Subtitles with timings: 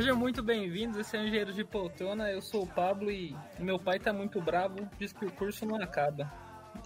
[0.00, 3.78] Sejam muito bem-vindos, esse é o Engenheiro de Poltrona, eu sou o Pablo e meu
[3.78, 6.32] pai tá muito bravo, diz que o curso não acaba.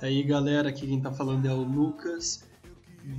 [0.03, 2.45] E aí galera, aqui quem tá falando é o Lucas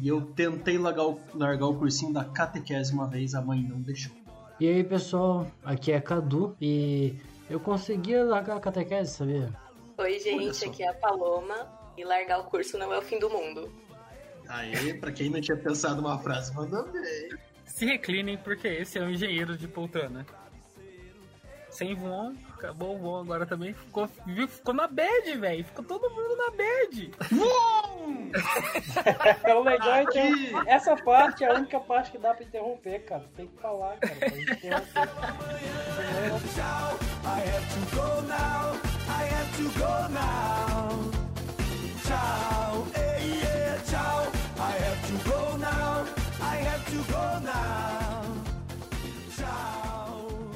[0.02, 3.80] e eu tentei largar o, largar o cursinho da catequese uma vez, a mãe não
[3.80, 4.12] deixou.
[4.60, 7.16] E aí pessoal, aqui é Cadu e
[7.50, 9.50] eu consegui largar a catequese, sabia?
[9.98, 13.30] Oi gente, aqui é a Paloma e largar o curso não é o fim do
[13.30, 13.72] mundo.
[14.50, 17.30] Aí, pra quem não tinha pensado uma frase, mandou bem.
[17.76, 20.26] Se reclinem, porque esse é o engenheiro de poltrona.
[21.70, 23.74] Sem voon, acabou o voon agora também.
[23.74, 25.66] Ficou, viu, ficou na bad, velho.
[25.66, 27.12] Ficou todo mundo na bad.
[29.44, 30.64] é o legal, então.
[30.66, 33.26] Essa parte é a única parte que dá pra interromper, cara.
[33.36, 34.16] Tem que falar, cara.
[34.16, 35.10] Pra interromper.
[37.26, 38.80] I have to go now.
[39.10, 41.12] I have to go now.
[42.06, 44.35] Tchau, hey, yeah, tchau.
[49.36, 50.52] Tchau.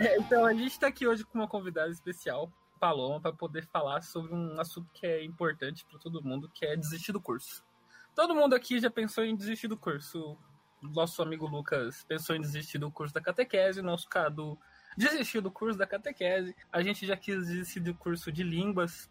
[0.00, 4.02] É, então, a gente tá aqui hoje com uma convidada especial, Paloma, para poder falar
[4.02, 7.64] sobre um assunto que é importante para todo mundo, que é desistir do curso.
[8.14, 10.36] Todo mundo aqui já pensou em desistir do curso.
[10.82, 14.58] Nosso amigo Lucas pensou em desistir do curso da catequese, nosso Cadu
[14.96, 16.54] desistiu do curso da catequese.
[16.72, 19.10] A gente já quis desistir do curso de línguas,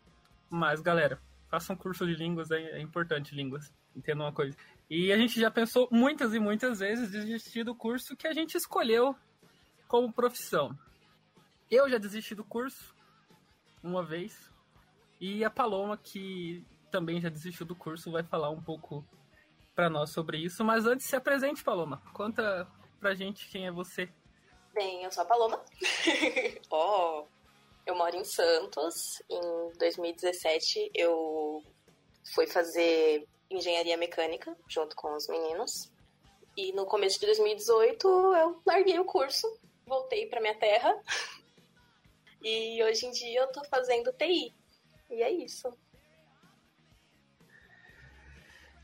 [0.50, 3.74] mas galera, façam um curso de línguas, é, importante línguas.
[3.96, 4.58] Entenda uma coisa.
[4.90, 8.56] E a gente já pensou muitas e muitas vezes desistir do curso que a gente
[8.56, 9.16] escolheu
[9.88, 10.78] como profissão.
[11.70, 12.96] Eu já desisti do curso
[13.84, 14.52] uma vez.
[15.20, 19.06] E a Paloma, que também já desistiu do curso, vai falar um pouco
[19.76, 20.64] para nós sobre isso.
[20.64, 22.02] Mas antes, se apresente, Paloma.
[22.14, 22.68] Conta
[23.00, 24.10] pra gente quem é você.
[24.74, 25.64] Bem, eu sou a Paloma.
[26.72, 27.26] oh,
[27.86, 29.22] eu moro em Santos.
[29.30, 31.64] Em 2017, eu
[32.34, 35.92] fui fazer engenharia mecânica junto com os meninos.
[36.58, 39.48] E no começo de 2018, eu larguei o curso,
[39.86, 41.00] voltei para minha terra.
[42.46, 44.54] E hoje em dia eu tô fazendo TI.
[45.10, 45.74] E é isso.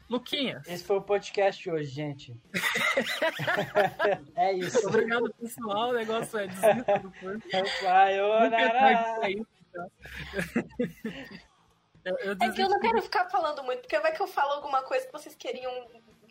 [0.09, 0.67] Luquinhas.
[0.67, 2.35] Esse foi o podcast de hoje, gente.
[4.35, 4.87] é isso.
[4.87, 5.89] Obrigado, pessoal.
[5.89, 7.47] O negócio é desista do curso.
[12.03, 14.53] Eu, eu é que eu não quero ficar falando muito, porque vai que eu falo
[14.53, 15.71] alguma coisa que vocês queriam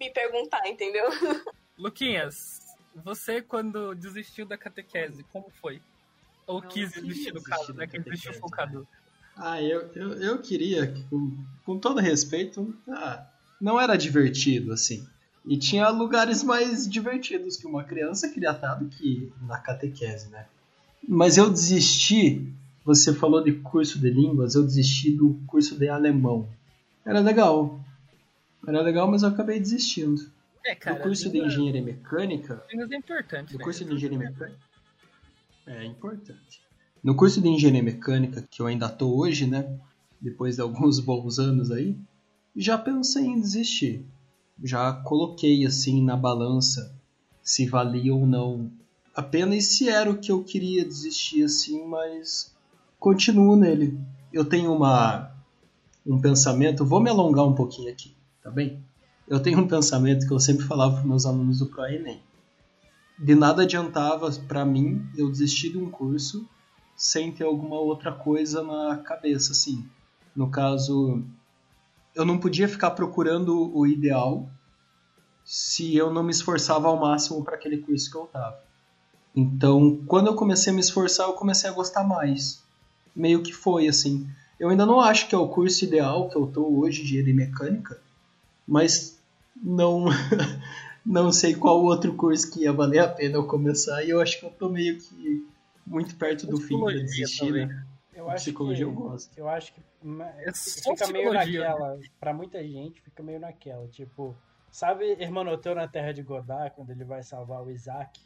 [0.01, 1.05] me perguntar, entendeu?
[1.79, 2.59] Luquinhas,
[2.97, 5.81] você quando desistiu da catequese, como foi?
[6.49, 7.87] Ou não, quis desistir do caso, né?
[7.87, 8.89] Que desistiu focado.
[9.37, 13.25] Ah, eu, eu, eu queria, com, com todo respeito, ah,
[13.61, 15.07] não era divertido, assim.
[15.45, 20.47] E tinha lugares mais divertidos que uma criança queria estar do que na catequese, né?
[21.07, 22.53] Mas eu desisti,
[22.85, 26.49] você falou de curso de línguas, eu desisti do curso de alemão.
[27.05, 27.81] Era legal.
[28.67, 30.31] Era legal, mas eu acabei desistindo.
[30.67, 32.63] É, cara, no curso de engenharia mecânica.
[32.71, 33.53] Línguas é importante.
[33.53, 33.65] No né?
[33.65, 34.61] curso de engenharia mecânica.
[35.67, 36.61] É importante.
[37.03, 39.79] No curso de engenharia mecânica, que eu ainda tô hoje, né?
[40.21, 41.97] Depois de alguns bons anos aí,
[42.55, 44.05] já pensei em desistir.
[44.63, 46.95] Já coloquei assim na balança
[47.43, 48.71] se valia ou não.
[49.15, 52.55] Apenas se era o que eu queria desistir assim, mas
[52.99, 53.99] continuo nele.
[54.33, 55.33] Eu tenho uma
[56.07, 58.83] um pensamento, vou me alongar um pouquinho aqui, tá bem?
[59.27, 62.23] Eu tenho um pensamento que eu sempre falava para meus alunos do ProEnem.
[63.19, 66.49] De nada adiantava para mim eu desistir de um curso
[66.97, 69.87] sem ter alguma outra coisa na cabeça, assim.
[70.35, 71.23] No caso,
[72.19, 74.51] eu não podia ficar procurando o ideal
[75.45, 78.61] se eu não me esforçava ao máximo para aquele curso que eu estava.
[79.35, 82.61] Então, quando eu comecei a me esforçar, eu comecei a gostar mais.
[83.15, 84.29] Meio que foi assim.
[84.59, 87.35] Eu ainda não acho que é o curso ideal que eu tô hoje de engenharia
[87.35, 88.01] mecânica,
[88.67, 89.17] mas
[89.63, 90.07] não
[91.07, 94.41] não sei qual outro curso que ia valer a pena eu começar e eu acho
[94.41, 95.47] que eu tô meio que
[95.87, 97.85] muito perto do fim de desistir, né?
[98.29, 99.39] Eu acho psicologia que, eu gosto.
[99.39, 99.81] Eu acho que
[100.45, 104.37] é fica meio naquela, para muita gente fica meio naquela, tipo,
[104.71, 108.21] sabe Hermanoteu na Terra de Godard, quando ele vai salvar o Isaac,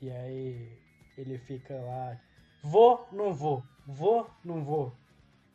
[0.00, 0.78] e aí
[1.18, 2.18] ele fica lá,
[2.62, 4.92] vou, não vou, vou, não vou.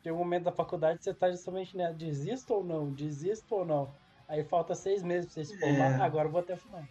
[0.02, 3.64] Tem um momento da faculdade que você tá justamente né, desisto ou não, desisto ou
[3.64, 3.92] não.
[4.28, 6.02] Aí falta seis meses pra você se formar, é.
[6.02, 6.84] agora eu vou até o final.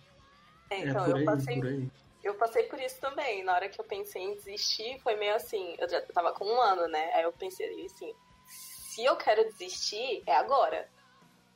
[0.70, 1.90] É, então, é por aí, eu passei, por aí
[2.26, 3.44] eu passei por isso também.
[3.44, 5.76] Na hora que eu pensei em desistir, foi meio assim.
[5.78, 7.12] Eu já tava com um ano, né?
[7.14, 8.14] Aí eu pensei assim:
[8.48, 10.90] se eu quero desistir, é agora.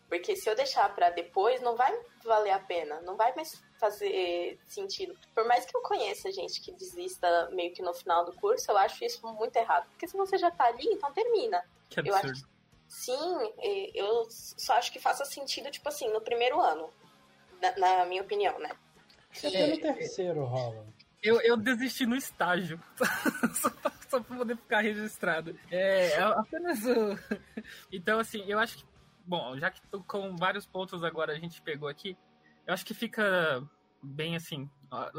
[0.07, 1.91] Porque se eu deixar para depois, não vai
[2.23, 3.01] valer a pena.
[3.01, 5.17] Não vai mais fazer sentido.
[5.33, 8.77] Por mais que eu conheça gente que desista meio que no final do curso, eu
[8.77, 9.87] acho isso muito errado.
[9.89, 11.63] Porque se você já tá ali, então termina.
[11.89, 12.47] Que eu acho
[12.89, 13.53] Sim,
[13.93, 16.91] eu só acho que faça sentido, tipo assim, no primeiro ano,
[17.61, 18.71] na, na minha opinião, né?
[19.37, 20.85] Até no terceiro rola.
[21.21, 22.79] Eu, eu desisti no estágio.
[23.53, 25.57] só, pra, só pra poder ficar registrado.
[25.69, 27.17] É, é apenas o.
[27.91, 28.85] Então, assim, eu acho que.
[29.25, 32.17] Bom, já que tô com vários pontos agora a gente pegou aqui,
[32.65, 33.61] eu acho que fica
[34.01, 34.69] bem assim.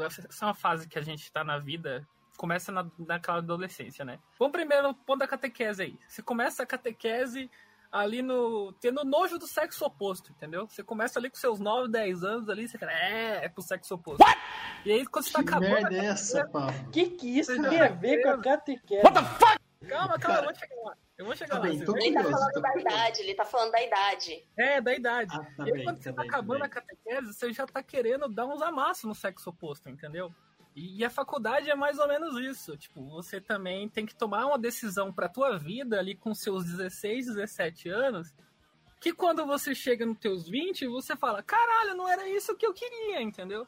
[0.05, 2.05] Essa é uma fase que a gente tá na vida.
[2.35, 4.19] Começa na, naquela adolescência, né?
[4.39, 5.99] Vamos primeiro ponto da catequese aí.
[6.07, 7.49] Você começa a catequese
[7.91, 8.71] ali no.
[8.73, 10.67] tendo nojo do sexo oposto, entendeu?
[10.67, 13.95] Você começa ali com seus 9, 10 anos ali, você fala, é, é pro sexo
[13.95, 14.23] oposto.
[14.23, 14.39] What?
[14.85, 15.75] E aí quando você tá acabando.
[15.75, 16.91] Que merda é essa, Pablo?
[16.91, 19.03] Que que isso tem a ver com a catequese?
[19.03, 19.61] What the fuck?
[19.87, 20.97] Calma, calma, eu vou chegar lá.
[21.17, 21.63] Eu vou chegar tá lá.
[21.65, 24.47] Bem, então ele tá falando da idade, ele tá falando da idade.
[24.57, 25.35] É, da idade.
[25.35, 27.53] Ah, tá e aí, bem, quando tá você tá bem, acabando tá a catequese, você
[27.53, 30.33] já tá querendo dar uns amassos no sexo oposto, entendeu?
[30.75, 32.77] E a faculdade é mais ou menos isso.
[32.77, 37.27] Tipo, você também tem que tomar uma decisão pra tua vida ali com seus 16,
[37.27, 38.33] 17 anos,
[38.99, 42.73] que quando você chega nos teus 20, você fala, caralho, não era isso que eu
[42.73, 43.67] queria, entendeu?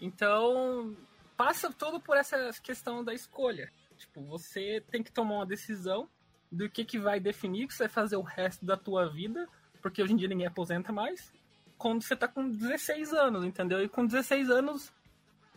[0.00, 0.96] Então,
[1.36, 3.70] passa todo por essa questão da escolha.
[3.96, 6.08] Tipo, você tem que tomar uma decisão
[6.50, 9.48] do que, que vai definir que você vai fazer o resto da tua vida,
[9.80, 11.32] porque hoje em dia ninguém aposenta mais,
[11.78, 13.82] quando você tá com 16 anos, entendeu?
[13.82, 14.92] E com 16 anos,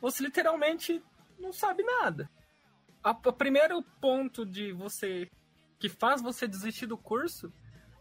[0.05, 1.03] você literalmente
[1.39, 2.29] não sabe nada.
[3.03, 5.27] O primeiro ponto de você
[5.79, 7.51] que faz você desistir do curso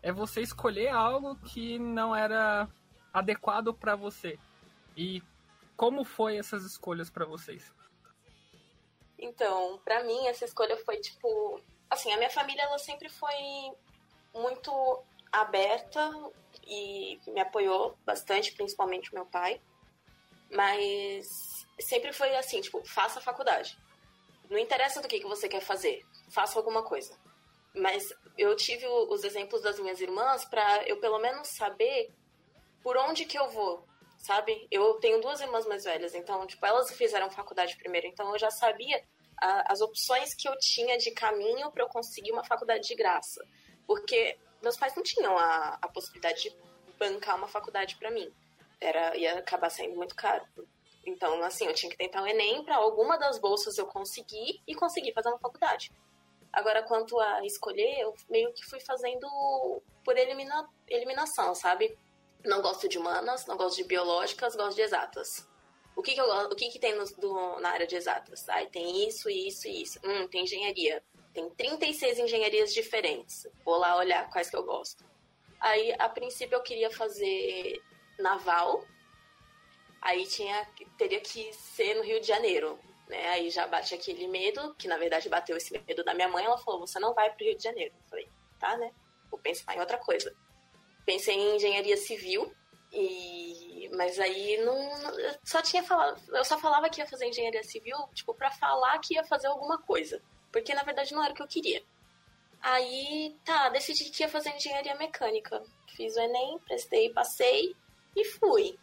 [0.02, 2.68] é você escolher algo que não era
[3.10, 4.38] adequado para você.
[4.94, 5.22] E
[5.78, 7.72] como foi essas escolhas para vocês?
[9.18, 11.58] Então, para mim essa escolha foi tipo,
[11.88, 13.72] assim, a minha família ela sempre foi
[14.34, 15.02] muito
[15.32, 16.12] aberta
[16.66, 19.58] e me apoiou bastante, principalmente o meu pai.
[20.50, 23.76] Mas sempre foi assim, tipo, faça a faculdade.
[24.50, 27.18] Não interessa do que, que você quer fazer, faça alguma coisa.
[27.74, 28.04] Mas
[28.38, 32.12] eu tive os exemplos das minhas irmãs para eu pelo menos saber
[32.82, 33.84] por onde que eu vou,
[34.18, 34.68] sabe?
[34.70, 38.50] Eu tenho duas irmãs mais velhas, então, tipo, elas fizeram faculdade primeiro, então eu já
[38.50, 39.02] sabia
[39.40, 43.44] a, as opções que eu tinha de caminho para eu conseguir uma faculdade de graça.
[43.86, 46.56] Porque meus pais não tinham a, a possibilidade de
[46.98, 48.32] bancar uma faculdade para mim.
[48.80, 50.44] Era, ia acabar saindo muito caro.
[51.06, 54.74] Então, assim, eu tinha que tentar o Enem para alguma das bolsas eu conseguir e
[54.74, 55.92] conseguir fazer uma faculdade.
[56.52, 59.28] Agora, quanto a escolher, eu meio que fui fazendo
[60.04, 61.98] por elimina eliminação, sabe?
[62.44, 65.48] Não gosto de humanas, não gosto de biológicas, gosto de exatas.
[65.96, 68.48] O que, que eu o que, que tem no, do, na área de exatas?
[68.48, 69.98] Ai, tem isso, isso e isso.
[70.04, 71.02] Hum, tem engenharia.
[71.32, 73.46] Tem 36 engenharias diferentes.
[73.64, 75.04] Vou lá olhar quais que eu gosto.
[75.60, 77.80] Aí, a princípio, eu queria fazer
[78.18, 78.84] naval,
[80.04, 82.78] aí tinha, teria que ser no Rio de Janeiro.
[83.08, 83.28] Né?
[83.30, 86.58] Aí já bate aquele medo, que na verdade bateu esse medo da minha mãe, ela
[86.58, 87.94] falou, você não vai pro Rio de Janeiro.
[87.94, 88.28] Eu falei,
[88.60, 88.92] tá, né?
[89.30, 90.32] Vou pensar em outra coisa.
[91.04, 92.54] Pensei em engenharia civil,
[92.92, 97.62] e mas aí não, não só tinha falado, eu só falava que ia fazer engenharia
[97.62, 100.20] civil, tipo, para falar que ia fazer alguma coisa,
[100.50, 101.82] porque na verdade não era o que eu queria.
[102.60, 105.62] Aí, tá, decidi que ia fazer engenharia mecânica.
[105.94, 107.76] Fiz o ENEM, prestei, passei
[108.16, 108.78] e fui.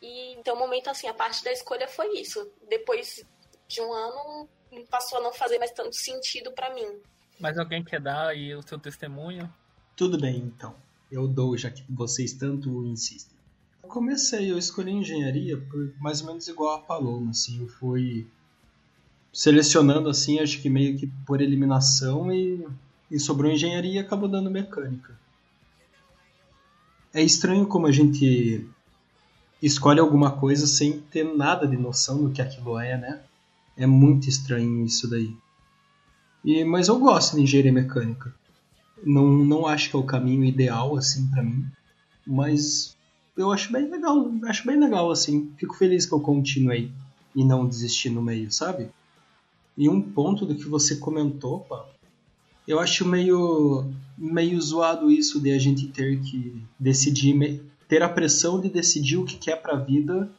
[0.00, 2.50] E então, o momento assim, a parte da escolha foi isso.
[2.68, 3.24] Depois
[3.68, 4.48] de um ano,
[4.90, 6.86] passou a não fazer mais tanto sentido para mim.
[7.38, 9.52] Mas alguém quer dar aí o seu testemunho?
[9.96, 10.74] Tudo bem, então.
[11.10, 13.36] Eu dou, já que vocês tanto insistem.
[13.82, 18.26] Eu comecei, eu escolhi engenharia por mais ou menos igual a Paloma, assim, eu fui
[19.32, 22.66] selecionando assim, acho que meio que por eliminação e,
[23.10, 25.16] e sobrou engenharia e acabou dando mecânica.
[27.12, 28.68] É estranho como a gente
[29.62, 33.20] escolhe alguma coisa sem ter nada de noção do que aquilo é, né?
[33.76, 35.34] É muito estranho isso daí.
[36.44, 38.34] E, mas eu gosto de engenharia mecânica.
[39.04, 41.66] Não, não acho que é o caminho ideal assim para mim,
[42.26, 42.96] mas
[43.36, 45.52] eu acho bem legal, acho bem legal assim.
[45.58, 46.90] Fico feliz que eu continuei
[47.34, 48.88] e não desisti no meio, sabe?
[49.76, 51.84] E um ponto do que você comentou, pá,
[52.66, 57.34] eu acho meio meio zoado isso de a gente ter que decidir
[57.88, 60.30] ter a pressão de decidir o que quer para a vida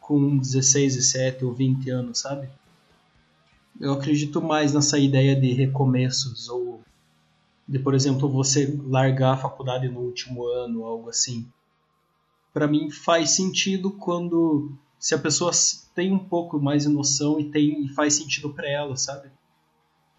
[0.00, 2.48] com 16, 17 ou 20 anos, sabe?
[3.80, 6.80] Eu acredito mais nessa ideia de recomeços ou
[7.66, 11.46] de, por exemplo, você largar a faculdade no último ano, algo assim.
[12.52, 15.52] Para mim faz sentido quando se a pessoa
[15.94, 19.30] tem um pouco mais de noção e tem e faz sentido para ela, sabe?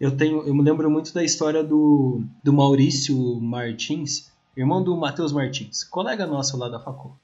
[0.00, 5.32] Eu tenho, eu me lembro muito da história do, do Maurício Martins, irmão do Matheus
[5.32, 7.16] Martins, colega nosso lá da Facul.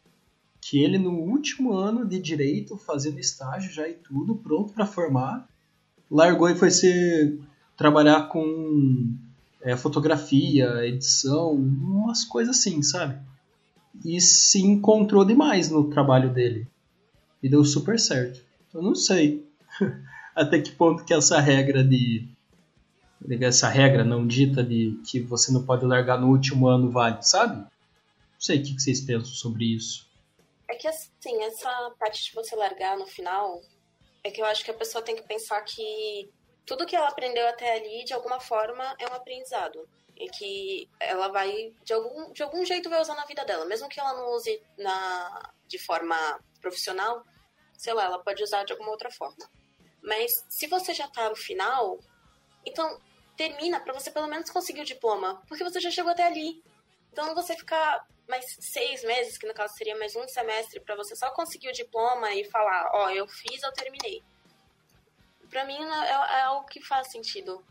[0.61, 5.49] Que ele no último ano de direito, fazendo estágio já e tudo, pronto para formar,
[6.11, 7.38] largou e foi ser
[7.76, 9.14] trabalhar com
[9.62, 13.18] é, fotografia, edição, umas coisas assim, sabe?
[14.04, 16.66] E se encontrou demais no trabalho dele.
[17.42, 18.40] E deu super certo.
[18.75, 19.47] Eu não sei
[20.35, 22.28] até que ponto que essa regra de
[23.40, 27.56] essa regra não dita de que você não pode largar no último ano vale, sabe?
[27.56, 30.08] Não sei o que vocês pensam sobre isso.
[30.68, 33.60] É que assim, essa parte de você largar no final,
[34.22, 36.30] é que eu acho que a pessoa tem que pensar que
[36.66, 39.88] tudo que ela aprendeu até ali, de alguma forma, é um aprendizado.
[40.16, 43.64] E que ela vai, de algum, de algum jeito, vai usar na vida dela.
[43.64, 46.16] Mesmo que ela não use na, de forma
[46.60, 47.25] profissional,
[47.72, 49.48] sei lá, ela pode usar de alguma outra forma.
[50.02, 51.98] Mas se você já tá no final,
[52.68, 53.00] então
[53.37, 56.62] termina para você pelo menos conseguir o diploma, porque você já chegou até ali.
[57.12, 61.16] Então você ficar mais seis meses, que no caso seria mais um semestre, para você
[61.16, 64.22] só conseguir o diploma e falar, ó, oh, eu fiz, eu terminei.
[65.48, 67.62] Pra mim é, é algo que faz sentido.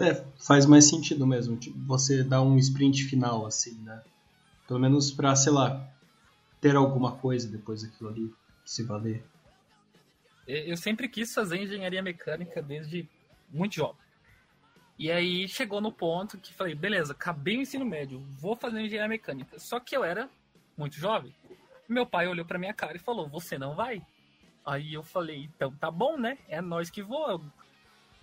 [0.00, 1.56] É, faz mais sentido mesmo.
[1.56, 4.02] Tipo, você dá um sprint final, assim, né?
[4.66, 5.88] Pelo menos pra, sei lá,
[6.60, 9.24] ter alguma coisa depois daquilo ali, se valer.
[10.46, 13.08] Eu sempre quis fazer engenharia mecânica desde
[13.50, 14.03] muito jovem.
[14.98, 19.08] E aí chegou no ponto que falei, beleza, acabei o ensino médio, vou fazer engenharia
[19.08, 19.58] mecânica.
[19.58, 20.30] Só que eu era
[20.76, 21.34] muito jovem.
[21.88, 24.00] Meu pai olhou pra minha cara e falou, você não vai?
[24.64, 26.38] Aí eu falei, então tá bom, né?
[26.48, 27.50] É nós que voamos.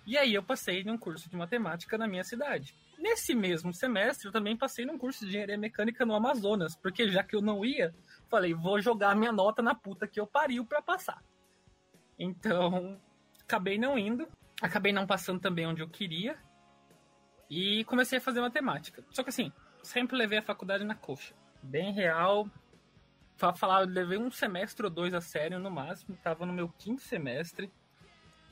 [0.04, 2.74] E aí eu passei num curso de matemática na minha cidade.
[2.98, 7.22] Nesse mesmo semestre, eu também passei num curso de engenharia mecânica no Amazonas, porque já
[7.22, 7.94] que eu não ia,
[8.28, 11.22] falei, vou jogar minha nota na puta que eu pariu para passar.
[12.18, 13.00] Então,
[13.42, 14.26] acabei não indo,
[14.60, 16.38] acabei não passando também onde eu queria,
[17.54, 19.04] e comecei a fazer matemática.
[19.10, 21.34] Só que assim, sempre levei a faculdade na coxa.
[21.62, 22.48] Bem real.
[23.36, 26.16] Pra falar, levei um semestre ou dois a sério no máximo.
[26.22, 27.70] Tava no meu quinto semestre.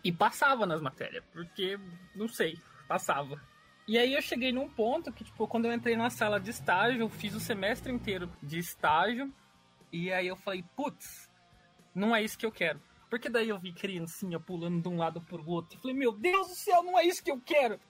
[0.04, 1.24] E passava nas matérias.
[1.32, 1.80] Porque,
[2.14, 3.40] não sei, passava.
[3.88, 7.00] E aí eu cheguei num ponto que, tipo, quando eu entrei na sala de estágio,
[7.00, 9.32] eu fiz o semestre inteiro de estágio.
[9.90, 11.26] E aí eu falei, putz,
[11.94, 12.78] não é isso que eu quero.
[13.08, 15.78] Porque daí eu vi criancinha pulando de um lado pro outro.
[15.78, 17.80] E falei, meu Deus do céu, não é isso que eu quero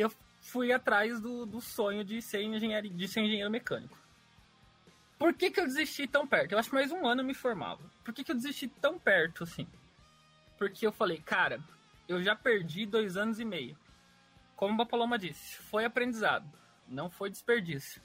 [0.00, 3.98] eu fui atrás do, do sonho de ser, engenheiro, de ser engenheiro mecânico.
[5.18, 6.52] Por que, que eu desisti tão perto?
[6.52, 7.82] Eu acho que mais um ano eu me formava.
[8.04, 9.66] Por que, que eu desisti tão perto, assim?
[10.58, 11.60] Porque eu falei, cara,
[12.06, 13.76] eu já perdi dois anos e meio.
[14.54, 16.50] Como a Paloma disse, foi aprendizado,
[16.86, 18.02] não foi desperdício.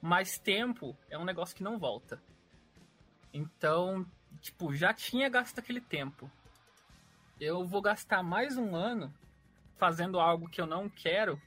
[0.00, 2.22] Mas tempo é um negócio que não volta.
[3.32, 4.06] Então,
[4.40, 6.30] tipo, já tinha gasto aquele tempo.
[7.38, 9.12] Eu vou gastar mais um ano
[9.80, 11.40] fazendo algo que eu não quero,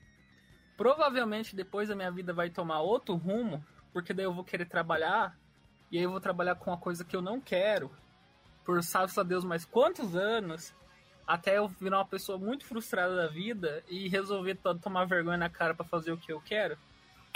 [0.75, 3.63] provavelmente depois a minha vida vai tomar outro rumo,
[3.93, 5.37] porque daí eu vou querer trabalhar,
[5.91, 7.91] e aí eu vou trabalhar com uma coisa que eu não quero,
[8.65, 10.73] por sabe a Deus mais quantos anos,
[11.27, 15.75] até eu virar uma pessoa muito frustrada da vida e resolver tomar vergonha na cara
[15.75, 16.75] para fazer o que eu quero.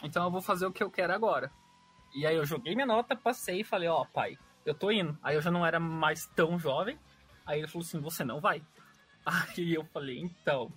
[0.03, 1.51] Então eu vou fazer o que eu quero agora.
[2.13, 5.17] E aí eu joguei minha nota, passei e falei, ó, oh, pai, eu tô indo.
[5.21, 6.99] Aí eu já não era mais tão jovem.
[7.45, 8.61] Aí ele falou assim, você não vai.
[9.25, 10.71] Aí eu falei, então,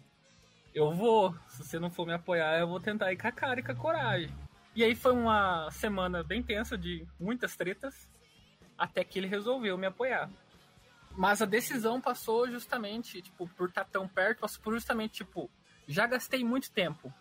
[0.75, 1.35] eu vou.
[1.49, 3.73] Se você não for me apoiar, eu vou tentar ir com a cara e com
[3.73, 4.31] a coragem.
[4.75, 8.09] E aí foi uma semana bem tensa de muitas tretas,
[8.79, 10.31] até que ele resolveu me apoiar.
[11.17, 15.51] Mas a decisão passou justamente, tipo, por estar tão perto, passou por justamente, tipo,
[15.89, 17.13] já gastei muito tempo.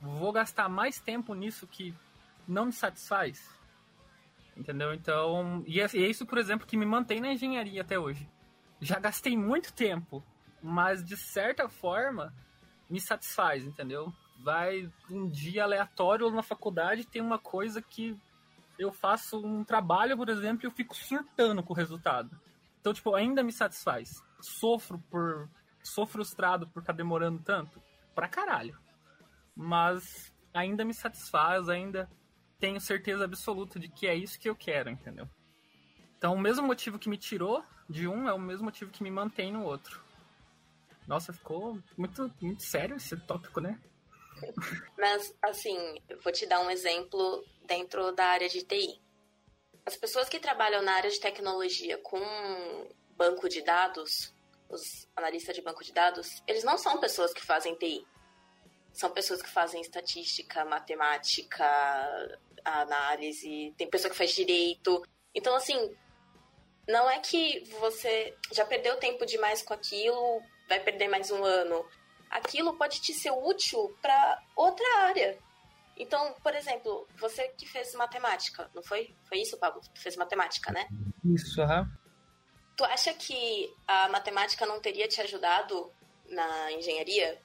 [0.00, 1.94] Vou gastar mais tempo nisso que
[2.46, 3.48] não me satisfaz.
[4.56, 4.92] Entendeu?
[4.92, 8.28] Então, e é, é isso, por exemplo, que me mantém na engenharia até hoje.
[8.80, 10.22] Já gastei muito tempo,
[10.60, 12.34] mas de certa forma,
[12.88, 14.12] me satisfaz, entendeu?
[14.42, 18.16] Vai um dia aleatório na faculdade tem uma coisa que
[18.78, 22.30] eu faço um trabalho, por exemplo, e eu fico surtando com o resultado.
[22.80, 24.22] Então, tipo, ainda me satisfaz.
[24.40, 25.50] Sofro por.
[25.82, 27.82] Sou frustrado por estar tá demorando tanto.
[28.14, 28.78] Pra caralho.
[29.54, 32.08] Mas ainda me satisfaz, ainda
[32.58, 35.28] tenho certeza absoluta de que é isso que eu quero, entendeu?
[36.16, 39.10] Então, o mesmo motivo que me tirou de um é o mesmo motivo que me
[39.10, 40.02] mantém no outro.
[41.08, 43.80] Nossa, ficou muito, muito sério esse tópico, né?
[44.96, 49.00] Mas, assim, eu vou te dar um exemplo dentro da área de TI.
[49.86, 52.20] As pessoas que trabalham na área de tecnologia com
[53.16, 54.34] banco de dados,
[54.68, 58.06] os analistas de banco de dados, eles não são pessoas que fazem TI.
[58.92, 61.66] São pessoas que fazem estatística, matemática,
[62.62, 65.02] análise, tem pessoa que faz direito.
[65.34, 65.96] Então, assim,
[66.86, 71.84] não é que você já perdeu tempo demais com aquilo, vai perder mais um ano.
[72.30, 75.38] Aquilo pode te ser útil para outra área.
[75.96, 79.14] Então, por exemplo, você que fez matemática, não foi?
[79.24, 79.80] Foi isso, Pablo?
[79.94, 80.86] Tu fez matemática, né?
[81.24, 81.80] Isso, aham.
[81.80, 82.08] Uhum.
[82.76, 85.90] Tu acha que a matemática não teria te ajudado
[86.28, 87.40] na engenharia?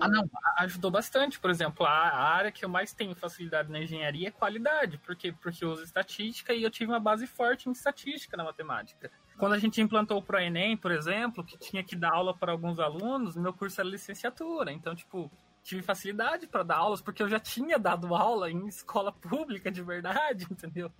[0.00, 1.40] Ah, não, ajudou bastante.
[1.40, 5.64] Por exemplo, a área que eu mais tenho facilidade na engenharia é qualidade, porque, porque
[5.64, 9.10] eu uso estatística e eu tive uma base forte em estatística na matemática.
[9.38, 12.78] Quando a gente implantou o ProEnem, por exemplo, que tinha que dar aula para alguns
[12.78, 14.72] alunos, meu curso era licenciatura.
[14.72, 15.30] Então, tipo,
[15.62, 19.82] tive facilidade para dar aulas, porque eu já tinha dado aula em escola pública de
[19.82, 20.92] verdade, entendeu?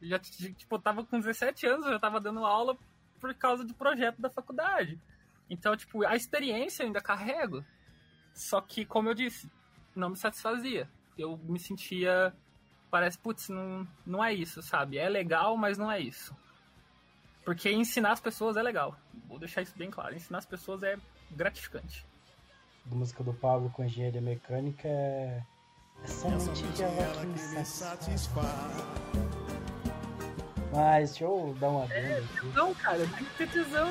[0.00, 2.76] Eu já, tipo, eu tava com 17 anos, eu já tava dando aula
[3.20, 4.98] por causa do projeto da faculdade.
[5.50, 7.64] Então, tipo, a experiência eu ainda carrego.
[8.32, 9.50] Só que, como eu disse,
[9.94, 10.88] não me satisfazia.
[11.18, 12.34] Eu me sentia.
[12.90, 14.98] Parece, putz, não, não é isso, sabe?
[14.98, 16.34] É legal, mas não é isso.
[17.44, 18.96] Porque ensinar as pessoas é legal.
[19.28, 20.14] Vou deixar isso bem claro.
[20.14, 20.96] Ensinar as pessoas é
[21.30, 22.06] gratificante.
[22.90, 25.42] A música do Pablo com engenharia mecânica é.
[26.02, 28.48] É somente aquela que me satisfaz.
[30.72, 32.22] Mas deixa eu dar uma é,
[32.54, 33.88] Não, cara, tem que ter tesão.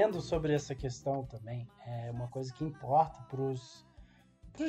[0.00, 3.86] Adendo sobre essa questão também, é uma coisa que importa para os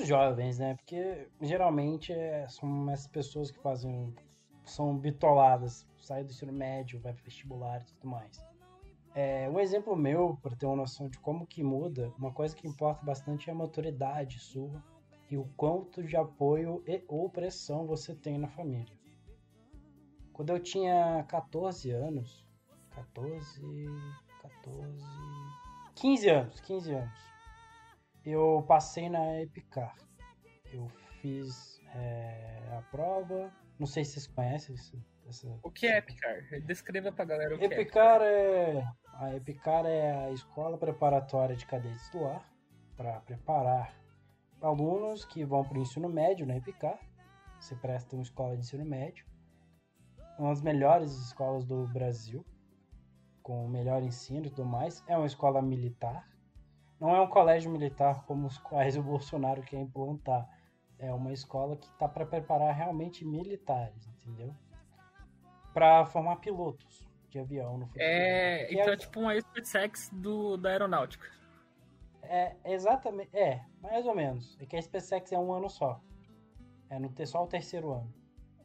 [0.05, 0.75] jovens, né?
[0.75, 4.13] Porque geralmente é, são essas pessoas que fazem.
[4.65, 8.43] são bitoladas, saem do ensino médio, vai para vestibular e tudo mais.
[9.15, 12.67] É, um exemplo meu, para ter uma noção de como que muda, uma coisa que
[12.67, 14.83] importa bastante é a maturidade sua
[15.29, 18.97] e o quanto de apoio e ou pressão você tem na família.
[20.33, 22.45] Quando eu tinha 14 anos,
[22.91, 23.61] 14,
[24.63, 25.04] 14.
[25.95, 27.32] 15 anos, 15 anos.
[28.24, 29.95] Eu passei na Epicar.
[30.71, 30.88] Eu
[31.21, 33.52] fiz é, a prova.
[33.80, 35.04] Não sei se vocês conhecem isso.
[35.28, 35.60] Essa...
[35.63, 36.36] O que é Epicar?
[36.65, 38.78] Descreva pra galera o que Epicar é.
[38.78, 38.88] é.
[39.15, 42.47] A Epicar é a escola preparatória de cadetes do ar
[42.95, 43.95] para preparar
[44.62, 47.00] alunos que vão para o ensino médio na Epicar.
[47.60, 49.26] Você presta uma escola de ensino médio.
[50.38, 52.43] Uma das melhores escolas do Brasil
[53.41, 55.04] com o melhor ensino e tudo mais.
[55.08, 56.27] É uma escola militar.
[56.99, 60.47] Não é um colégio militar como os quais o Bolsonaro quer implantar.
[60.99, 64.54] É uma escola que está para preparar realmente militares, entendeu?
[65.73, 68.04] Para formar pilotos de avião no futuro.
[68.06, 71.27] É, então é tipo uma SpaceX do, da aeronáutica.
[72.21, 73.36] É, exatamente.
[73.36, 74.58] É, mais ou menos.
[74.60, 75.99] É que a SpaceX é um ano só.
[76.89, 78.13] É no só o terceiro ano.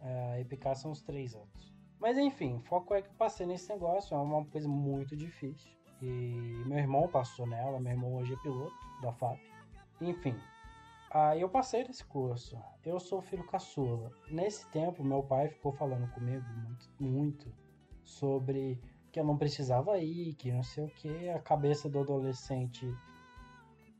[0.00, 1.75] É, a EPK são os três anos.
[1.98, 5.70] Mas enfim, foco é que passei nesse negócio, é uma coisa muito difícil.
[6.02, 9.40] E meu irmão passou nela, meu irmão hoje é piloto da FAP.
[10.00, 10.36] Enfim,
[11.10, 12.58] aí eu passei nesse curso.
[12.84, 14.12] Eu sou filho caçula.
[14.30, 17.52] Nesse tempo, meu pai ficou falando comigo muito, muito
[18.04, 18.78] sobre
[19.10, 21.30] que eu não precisava ir, que não sei o que.
[21.30, 22.86] A cabeça do adolescente.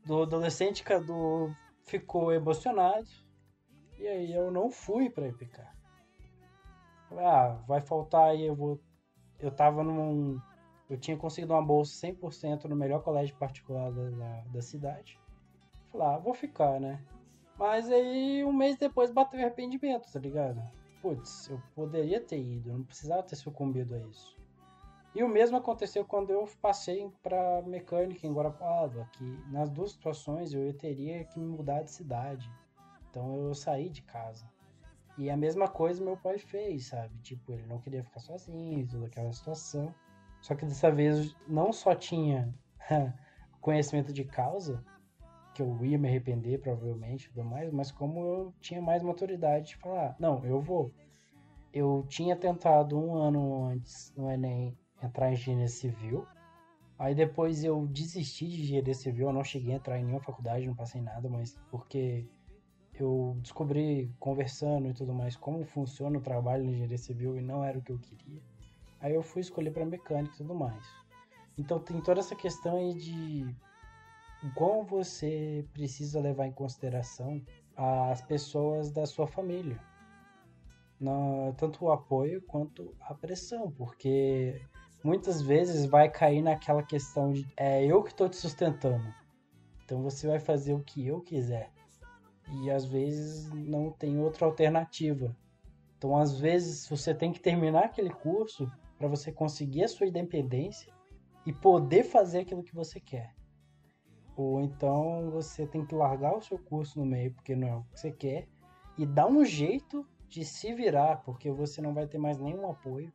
[0.05, 3.09] Do adolescente Cadu ficou emocionado.
[3.97, 5.76] E aí eu não fui para Epicar.
[7.11, 8.79] Ah, vai faltar aí, eu vou.
[9.39, 10.39] Eu tava num.
[10.89, 15.19] Eu tinha conseguido uma bolsa 100% no melhor colégio particular da, da cidade.
[15.91, 17.03] Falei, ah, vou ficar, né?
[17.57, 20.61] Mas aí, um mês depois, bateu arrependimento, tá ligado?
[21.01, 24.37] Putz, eu poderia ter ido, não precisava ter sucumbido a isso.
[25.15, 30.53] E o mesmo aconteceu quando eu passei para mecânica em Guarapuava, que nas duas situações
[30.53, 32.51] eu teria que me mudar de cidade.
[33.09, 34.47] Então eu saí de casa.
[35.17, 37.17] E a mesma coisa meu pai fez, sabe?
[37.21, 39.93] Tipo, ele não queria ficar sozinho, toda aquela situação.
[40.41, 42.53] Só que dessa vez não só tinha
[43.59, 44.83] conhecimento de causa,
[45.55, 49.77] que eu ia me arrepender provavelmente tudo mais, mas como eu tinha mais maturidade de
[49.77, 50.93] falar, não, eu vou.
[51.73, 56.27] Eu tinha tentado um ano antes no Enem entrar em engenharia civil.
[56.99, 60.67] Aí depois eu desisti de engenharia civil, eu não cheguei a entrar em nenhuma faculdade,
[60.67, 62.27] não passei nada, mas porque
[63.03, 67.63] eu descobri conversando e tudo mais como funciona o trabalho na engenharia civil e não
[67.63, 68.41] era o que eu queria.
[68.99, 70.83] Aí eu fui escolher para mecânica e tudo mais.
[71.57, 73.55] Então tem toda essa questão aí de
[74.55, 77.41] como você precisa levar em consideração
[77.75, 79.79] as pessoas da sua família.
[80.99, 84.61] na, tanto o apoio quanto a pressão, porque
[85.03, 89.13] muitas vezes vai cair naquela questão de é eu que estou te sustentando,
[89.83, 91.71] então você vai fazer o que eu quiser.
[92.51, 95.35] E às vezes não tem outra alternativa.
[95.97, 100.93] Então às vezes você tem que terminar aquele curso para você conseguir a sua independência
[101.45, 103.33] e poder fazer aquilo que você quer.
[104.35, 107.83] Ou então você tem que largar o seu curso no meio porque não é o
[107.83, 108.47] que você quer
[108.97, 113.11] e dar um jeito de se virar, porque você não vai ter mais nenhum apoio,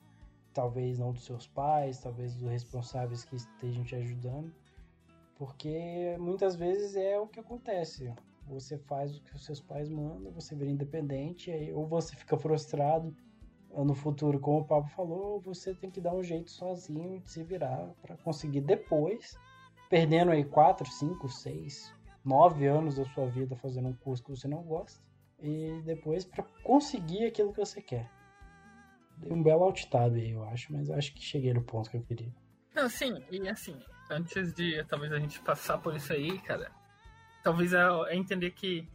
[0.53, 4.53] talvez não dos seus pais, talvez dos responsáveis que estejam te ajudando,
[5.37, 8.13] porque muitas vezes é o que acontece.
[8.47, 13.17] Você faz o que os seus pais mandam, você vira independente, ou você fica frustrado
[13.75, 17.43] no futuro, como o Pablo falou, você tem que dar um jeito sozinho de se
[17.43, 19.39] virar para conseguir depois,
[19.89, 24.47] perdendo aí 4, 5, 6, 9 anos da sua vida fazendo um curso que você
[24.47, 25.01] não gosta,
[25.41, 28.11] e depois para conseguir aquilo que você quer.
[29.17, 32.03] Dei um belo altitado aí, eu acho, mas acho que cheguei no ponto que eu
[32.03, 32.33] queria.
[32.75, 33.79] Não, sim, e assim,
[34.11, 36.71] antes de talvez a gente passar por isso aí, cara,
[37.43, 38.89] talvez é, é entender que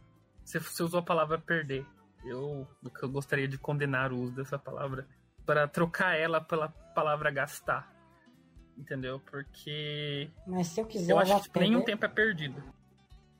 [0.44, 1.84] você, você usou a palavra perder.
[2.24, 2.66] Eu,
[3.02, 5.06] eu gostaria de condenar o uso dessa palavra
[5.44, 7.92] para trocar ela pela palavra gastar.
[8.76, 9.20] Entendeu?
[9.20, 10.30] Porque.
[10.46, 11.12] Mas se eu quiser.
[11.12, 12.62] Eu acho que nenhum tempo é perdido.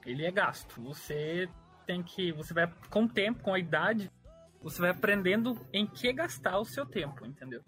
[0.04, 0.82] Ele é gasto.
[0.82, 1.48] Você
[1.86, 2.32] tem que.
[2.32, 4.10] Você vai, com o tempo, com a idade,
[4.60, 7.62] você vai aprendendo em que gastar o seu tempo, entendeu?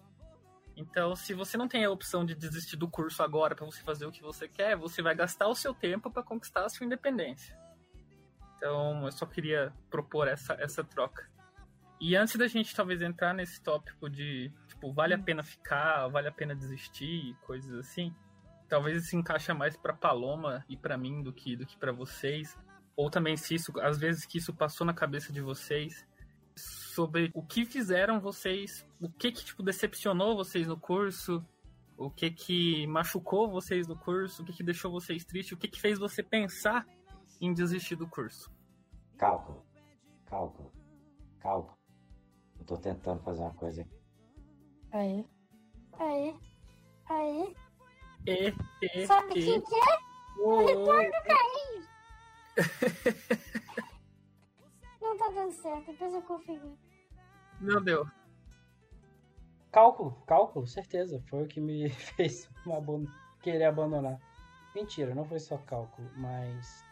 [0.81, 4.07] Então, se você não tem a opção de desistir do curso agora para você fazer
[4.07, 7.55] o que você quer, você vai gastar o seu tempo para conquistar a sua independência.
[8.57, 11.29] Então, eu só queria propor essa, essa troca.
[12.01, 15.23] E antes da gente talvez entrar nesse tópico de, tipo, vale a hum.
[15.23, 18.15] pena ficar, vale a pena desistir, coisas assim,
[18.67, 22.57] talvez isso encaixa mais para Paloma e para mim do que do que para vocês,
[22.97, 26.07] ou também se isso, às vezes que isso passou na cabeça de vocês
[26.91, 31.45] sobre o que fizeram vocês, o que que tipo decepcionou vocês no curso,
[31.97, 35.69] o que que machucou vocês no curso, o que que deixou vocês tristes, o que
[35.69, 36.87] que fez você pensar
[37.41, 38.51] em desistir do curso.
[39.17, 39.65] Cálculo,
[40.27, 40.73] cálculo,
[41.39, 41.79] cálculo.
[42.59, 44.01] Eu tô tentando fazer uma coisa aqui.
[44.93, 45.27] Aí,
[45.99, 46.37] aí,
[47.09, 47.57] aí.
[48.27, 50.43] E, e, Sabe o que, que é?
[50.43, 51.71] O retorno caiu.
[53.50, 53.50] Não
[55.21, 56.79] tá dando certo, depois eu configuro.
[57.61, 58.07] Não deu.
[59.71, 61.23] Cálculo, cálculo, certeza.
[61.29, 62.51] Foi o que me fez
[63.43, 64.19] querer abandonar.
[64.75, 66.85] Mentira, não foi só cálculo, mas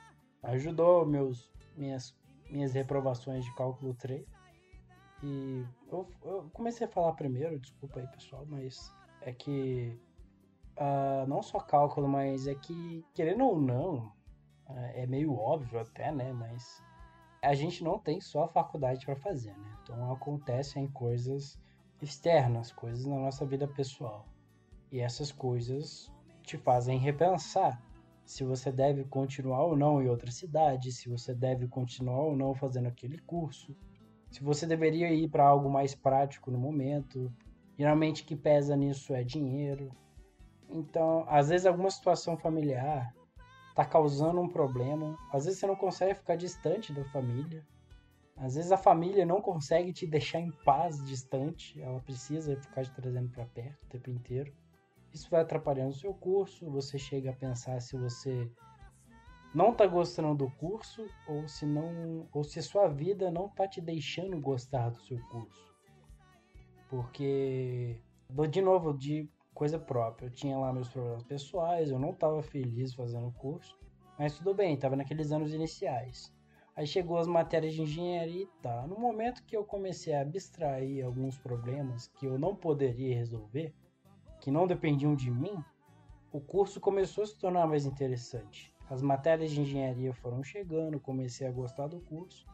[0.42, 2.14] ajudou meus, minhas,
[2.50, 4.26] minhas reprovações de cálculo 3.
[5.22, 9.98] E eu, eu comecei a falar primeiro, desculpa aí pessoal, mas é que
[10.76, 14.12] uh, não só cálculo, mas é que, querendo ou não,
[14.68, 16.32] uh, é meio óbvio até, né?
[16.32, 16.82] Mas
[17.48, 19.78] a gente não tem só a faculdade para fazer, né?
[19.82, 21.58] Então acontecem coisas
[22.02, 24.26] externas, coisas na nossa vida pessoal.
[24.92, 27.82] E essas coisas te fazem repensar
[28.22, 32.54] se você deve continuar ou não em outra cidade, se você deve continuar ou não
[32.54, 33.74] fazendo aquele curso,
[34.30, 37.32] se você deveria ir para algo mais prático no momento.
[37.78, 39.90] Geralmente o que pesa nisso é dinheiro.
[40.68, 43.14] Então, às vezes alguma situação familiar
[43.78, 45.16] está causando um problema.
[45.32, 47.64] Às vezes você não consegue ficar distante da família.
[48.36, 51.80] Às vezes a família não consegue te deixar em paz distante.
[51.80, 54.52] Ela precisa ficar te trazendo para perto o tempo inteiro.
[55.14, 58.50] Isso vai atrapalhando o seu curso, você chega a pensar se você
[59.54, 63.80] não está gostando do curso ou se não ou se sua vida não está te
[63.80, 65.72] deixando gostar do seu curso.
[66.90, 67.96] Porque
[68.50, 72.94] de novo de coisa própria, eu tinha lá meus problemas pessoais, eu não estava feliz
[72.94, 73.76] fazendo o curso,
[74.16, 76.32] mas tudo bem, estava naqueles anos iniciais.
[76.76, 78.86] Aí chegou as matérias de engenharia e tá.
[78.86, 83.74] No momento que eu comecei a abstrair alguns problemas que eu não poderia resolver,
[84.40, 85.58] que não dependiam de mim,
[86.30, 88.72] o curso começou a se tornar mais interessante.
[88.88, 92.46] As matérias de engenharia foram chegando, comecei a gostar do curso.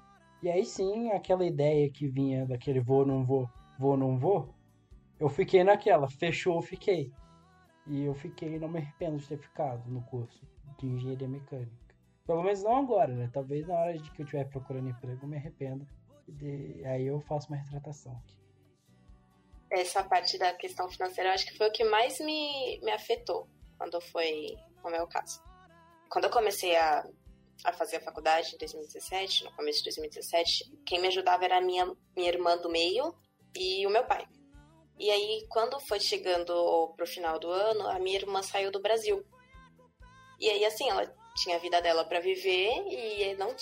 [0.43, 3.47] E aí sim, aquela ideia que vinha daquele vou, não vou,
[3.79, 4.55] vou, não vou,
[5.19, 7.13] eu fiquei naquela, fechou, fiquei.
[7.87, 10.47] E eu fiquei, não me arrependo de ter ficado no curso
[10.79, 11.95] de engenharia mecânica.
[12.27, 13.31] Pelo menos não agora, né?
[13.33, 15.87] Talvez na hora de que eu estiver procurando emprego eu me arrependa.
[16.41, 18.45] E aí eu faço uma retratação aqui
[19.81, 23.49] essa parte da questão financeira, eu acho que foi o que mais me, me afetou
[23.77, 25.43] quando foi o meu caso.
[26.09, 27.05] Quando eu comecei a,
[27.65, 31.61] a fazer a faculdade em 2017, no começo de 2017, quem me ajudava era a
[31.61, 33.15] minha, minha irmã do meio
[33.57, 34.27] e o meu pai.
[34.99, 39.25] E aí, quando foi chegando pro final do ano, a minha irmã saiu do Brasil.
[40.39, 43.55] E aí, assim, ela tinha a vida dela para viver e não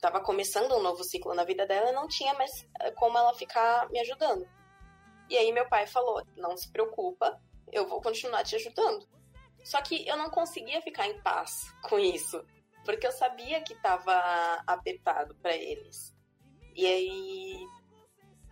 [0.00, 2.50] tava começando um novo ciclo na vida dela, não tinha mais
[2.80, 4.46] eh, como ela ficar me ajudando.
[5.28, 7.40] E aí meu pai falou: "Não se preocupa,
[7.72, 9.06] eu vou continuar te ajudando".
[9.64, 11.50] Só que eu não conseguia ficar em paz
[11.82, 12.44] com isso,
[12.84, 14.14] porque eu sabia que estava
[14.66, 16.14] apertado para eles.
[16.74, 17.66] E aí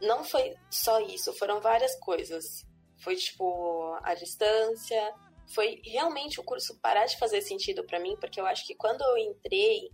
[0.01, 2.67] não foi só isso, foram várias coisas.
[3.03, 5.15] Foi tipo a distância,
[5.53, 9.03] foi realmente o curso parar de fazer sentido para mim, porque eu acho que quando
[9.03, 9.91] eu entrei,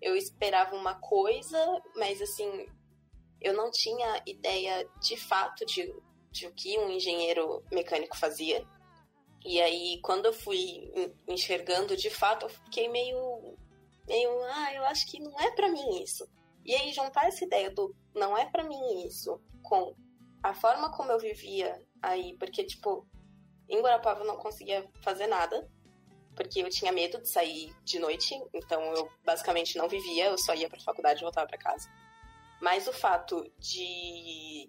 [0.00, 1.58] eu esperava uma coisa,
[1.96, 2.66] mas assim,
[3.40, 5.92] eu não tinha ideia de fato de,
[6.30, 8.64] de o que um engenheiro mecânico fazia.
[9.44, 10.92] E aí, quando eu fui
[11.26, 13.56] enxergando de fato, eu fiquei meio.
[14.06, 16.28] meio, ah, eu acho que não é para mim isso.
[16.64, 19.94] E aí, juntar essa ideia do não é para mim isso com
[20.42, 23.06] a forma como eu vivia aí, porque, tipo,
[23.68, 25.68] em Guarapava eu não conseguia fazer nada,
[26.34, 30.54] porque eu tinha medo de sair de noite, então eu basicamente não vivia, eu só
[30.54, 31.88] ia pra faculdade e voltava para casa.
[32.60, 34.68] Mas o fato de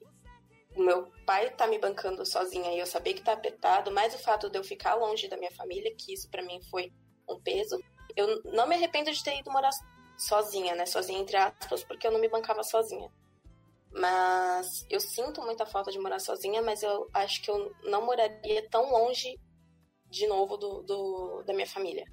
[0.75, 4.49] meu pai tá me bancando sozinha e eu saber que tá apertado, mais o fato
[4.49, 6.91] de eu ficar longe da minha família, que isso para mim foi
[7.29, 7.79] um peso.
[8.15, 9.71] Eu não me arrependo de ter ido morar
[10.17, 10.85] sozinha, né?
[10.85, 13.11] Sozinha entre aspas, porque eu não me bancava sozinha.
[13.91, 18.67] Mas eu sinto muita falta de morar sozinha, mas eu acho que eu não moraria
[18.69, 19.39] tão longe
[20.09, 22.05] de novo do, do da minha família.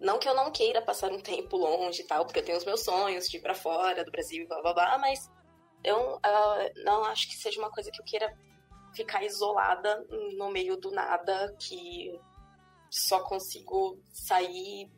[0.00, 2.64] Não que eu não queira passar um tempo longe e tal, porque eu tenho os
[2.64, 5.28] meus sonhos de ir pra fora do Brasil blá blá blá, mas
[5.82, 8.36] eu uh, não acho que seja uma coisa que eu queira
[8.94, 10.04] ficar isolada
[10.36, 12.18] no meio do nada, que
[12.90, 14.90] só consigo sair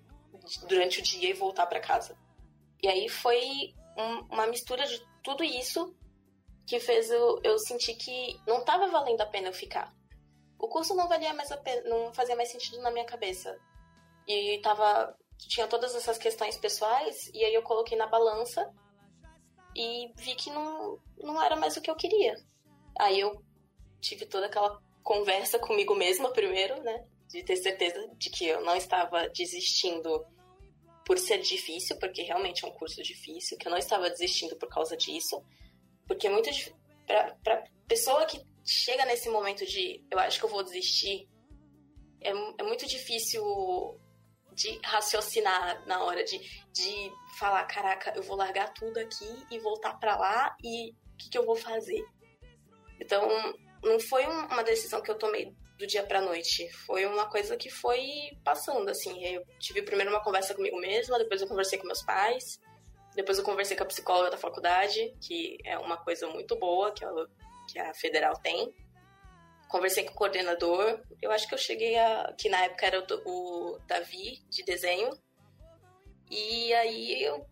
[0.68, 2.16] durante o dia e voltar para casa.
[2.82, 5.94] E aí foi um, uma mistura de tudo isso
[6.66, 9.92] que fez eu, eu sentir que não estava valendo a pena eu ficar.
[10.58, 13.58] O curso não valia mais a pena, não fazia mais sentido na minha cabeça.
[14.26, 15.16] E tava
[15.48, 18.70] tinha todas essas questões pessoais e aí eu coloquei na balança
[19.74, 22.36] e vi que não, não era mais o que eu queria.
[22.98, 23.42] Aí eu
[24.00, 27.06] tive toda aquela conversa comigo mesma primeiro, né?
[27.30, 30.26] De ter certeza de que eu não estava desistindo
[31.04, 34.68] por ser difícil, porque realmente é um curso difícil, que eu não estava desistindo por
[34.68, 35.42] causa disso,
[36.06, 36.50] porque é muito
[37.42, 41.28] para pessoa que chega nesse momento de eu acho que eu vou desistir,
[42.20, 43.42] é, é muito difícil
[44.52, 46.38] de raciocinar na hora de,
[46.72, 51.30] de falar, caraca, eu vou largar tudo aqui e voltar para lá e o que,
[51.30, 52.04] que, eu vou fazer?
[53.00, 53.26] Então,
[53.82, 56.70] não foi uma decisão que eu tomei do dia pra noite.
[56.86, 59.24] Foi uma coisa que foi passando, assim.
[59.24, 62.60] Eu tive primeiro uma conversa comigo mesma, depois eu conversei com meus pais,
[63.16, 67.04] depois eu conversei com a psicóloga da faculdade, que é uma coisa muito boa que,
[67.72, 68.72] que a federal tem
[69.70, 71.00] conversei com o coordenador.
[71.22, 72.34] Eu acho que eu cheguei a.
[72.36, 73.04] que na época era o,
[73.74, 75.10] o Davi, de desenho.
[76.30, 77.46] E aí eu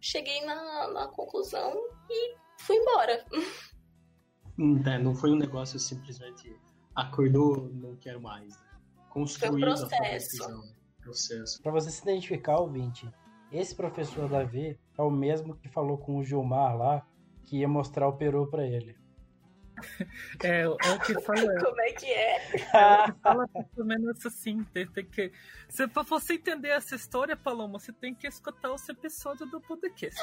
[0.00, 1.72] cheguei na, na conclusão
[2.10, 3.24] e fui embora.
[4.58, 6.54] Não foi um negócio simplesmente
[6.96, 8.56] acordou, não quero mais.
[8.56, 8.66] Né?
[9.10, 10.48] Construído foi um processo.
[10.48, 10.76] Né?
[11.00, 11.62] processo.
[11.62, 13.08] Para você se identificar, ouvinte,
[13.52, 17.06] esse professor Davi é o mesmo que falou com o Gilmar lá
[17.44, 18.96] que ia mostrar o peru para ele.
[20.42, 21.60] É, é o que fala.
[21.60, 22.56] Como é que é?
[22.56, 24.64] é fala pelo menos assim.
[24.64, 25.32] Tem, tem que.
[25.68, 30.20] Se, pra você entender essa história, Paloma, você tem que escutar esse episódio do podcast.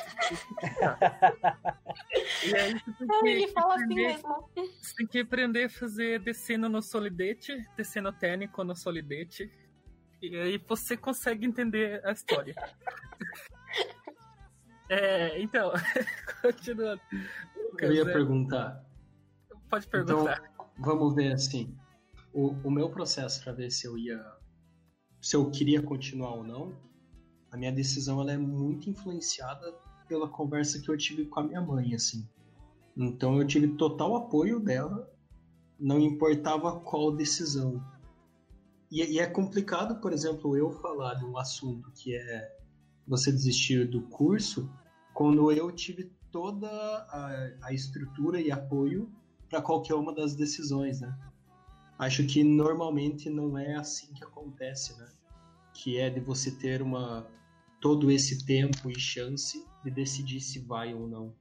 [2.46, 3.28] e aí você tem que.
[3.28, 4.50] Ele fala assim aprender, assim mesmo.
[4.82, 9.52] Você tem que aprender a fazer descendo no solidete, descendo técnico no solidete.
[10.22, 12.56] E aí você consegue entender a história.
[14.90, 15.74] é, então,
[16.42, 17.02] continuando.
[17.80, 18.06] Eu ia é...
[18.06, 18.93] perguntar
[19.74, 20.52] Pode perguntar.
[20.54, 21.76] Então, vamos ver assim.
[22.32, 24.24] O, o meu processo para ver se eu ia.
[25.20, 26.78] se eu queria continuar ou não,
[27.50, 29.74] a minha decisão ela é muito influenciada
[30.08, 32.30] pela conversa que eu tive com a minha mãe, assim.
[32.96, 35.12] Então eu tive total apoio dela,
[35.80, 37.84] não importava qual decisão.
[38.92, 42.58] E, e é complicado, por exemplo, eu falar de um assunto que é
[43.08, 44.70] você desistir do curso,
[45.16, 49.12] quando eu tive toda a, a estrutura e apoio
[49.54, 51.16] para qualquer uma das decisões, né?
[52.00, 55.08] Acho que normalmente não é assim que acontece, né?
[55.76, 57.30] Que é de você ter uma
[57.80, 61.36] todo esse tempo e chance de decidir se vai ou não.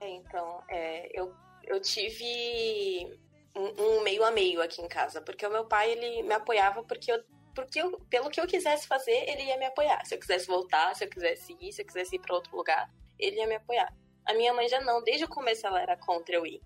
[0.00, 1.32] É, então, é, eu,
[1.64, 3.18] eu tive
[3.56, 6.82] um, um, meio a meio aqui em casa, porque o meu pai ele me apoiava
[6.82, 7.24] porque eu,
[7.54, 10.04] porque eu, pelo que eu quisesse fazer, ele ia me apoiar.
[10.04, 12.92] Se eu quisesse voltar, se eu quisesse ir, se eu quisesse ir para outro lugar,
[13.18, 13.90] ele ia me apoiar.
[14.26, 16.60] A minha mãe já não, desde o começo ela era contra eu ir.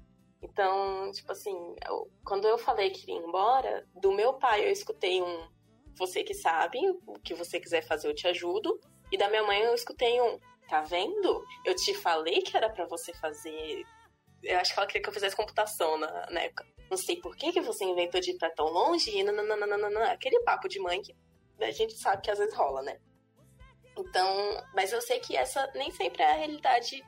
[0.45, 5.23] Então, tipo assim, eu, quando eu falei que iria embora, do meu pai eu escutei
[5.23, 5.49] um
[5.97, 8.79] você que sabe, o que você quiser fazer eu te ajudo.
[9.11, 11.45] E da minha mãe eu escutei um Tá vendo?
[11.65, 13.85] Eu te falei que era para você fazer.
[14.43, 16.67] Eu acho que ela queria que eu fizesse computação na, na época.
[16.91, 20.41] Não sei por que, que você inventou de ir pra tão longe e nananana, aquele
[20.41, 21.15] papo de mãe que
[21.61, 22.99] a gente sabe que às vezes rola, né?
[23.97, 24.29] Então,
[24.75, 27.05] mas eu sei que essa nem sempre é a realidade de,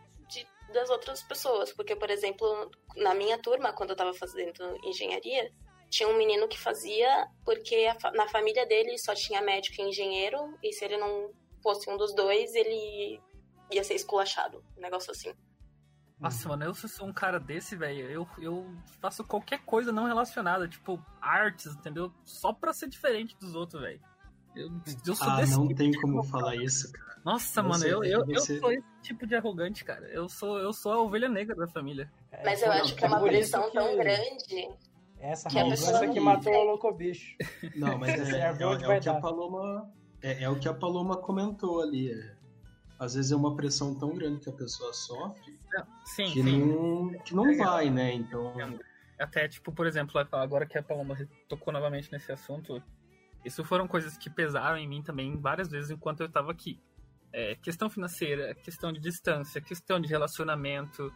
[0.72, 5.52] das outras pessoas, porque, por exemplo, na minha turma, quando eu tava fazendo engenharia,
[5.88, 10.56] tinha um menino que fazia porque a, na família dele só tinha médico e engenheiro,
[10.62, 11.30] e se ele não
[11.62, 13.20] fosse um dos dois, ele
[13.70, 14.64] ia ser esculachado.
[14.76, 15.32] Um negócio assim.
[16.18, 18.10] Nossa, mano, eu sou um cara desse, velho.
[18.10, 22.12] Eu, eu faço qualquer coisa não relacionada, tipo artes, entendeu?
[22.24, 24.00] Só pra ser diferente dos outros, velho.
[24.56, 24.70] Eu,
[25.06, 27.20] eu sou ah, desse não tipo tem como falar isso, cara.
[27.24, 30.06] Nossa, mano, eu, eu, eu sou esse tipo de arrogante, cara.
[30.06, 32.10] Eu sou, eu sou a ovelha negra da família.
[32.44, 34.68] Mas eu acho que é uma pressão tão grande.
[35.18, 37.36] Essa arrogância que matou o louco bicho.
[37.76, 39.90] Não, mas é, é, é, é o que a Paloma.
[40.22, 42.12] É, é, o que a Paloma comentou ali.
[42.12, 42.36] É,
[42.98, 45.56] às vezes é uma pressão tão grande que a pessoa sofre
[46.04, 46.64] sim, que, sim.
[46.64, 48.12] Não, que não vai, né?
[48.12, 48.54] Então.
[49.18, 51.16] Até, tipo, por exemplo, agora que a Paloma
[51.48, 52.82] tocou novamente nesse assunto,
[53.46, 56.80] isso foram coisas que pesaram em mim também várias vezes enquanto eu estava aqui.
[57.32, 61.12] É, questão financeira, questão de distância, questão de relacionamento,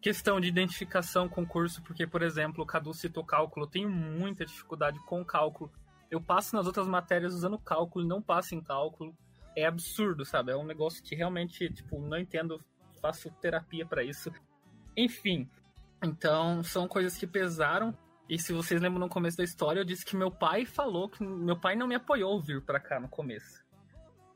[0.00, 3.88] questão de identificação com o curso, porque, por exemplo, o Cadu citou cálculo, eu tenho
[3.88, 5.70] muita dificuldade com cálculo.
[6.10, 9.16] Eu passo nas outras matérias usando cálculo e não passo em cálculo.
[9.56, 10.52] É absurdo, sabe?
[10.52, 12.60] É um negócio que realmente, tipo, não entendo,
[13.00, 14.32] faço terapia para isso.
[14.96, 15.48] Enfim,
[16.02, 17.96] então são coisas que pesaram.
[18.30, 21.20] E se vocês lembram no começo da história, eu disse que meu pai falou que
[21.20, 23.66] meu pai não me apoiou vir para cá no começo.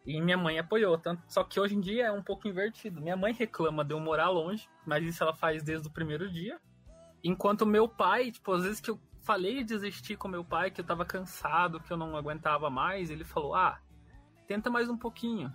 [0.05, 3.01] E minha mãe apoiou, tanto, só que hoje em dia é um pouco invertido.
[3.01, 6.61] Minha mãe reclama de eu morar longe, mas isso ela faz desde o primeiro dia.
[7.23, 10.81] Enquanto meu pai, tipo, às vezes que eu falei de desistir com meu pai, que
[10.81, 13.81] eu tava cansado, que eu não aguentava mais, ele falou: "Ah,
[14.49, 15.55] tenta mais um pouquinho".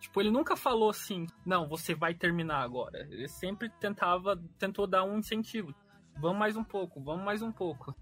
[0.00, 3.06] Tipo, ele nunca falou assim: "Não, você vai terminar agora".
[3.08, 5.72] Ele sempre tentava, tentou dar um incentivo.
[6.20, 7.94] Vamos mais um pouco, vamos mais um pouco.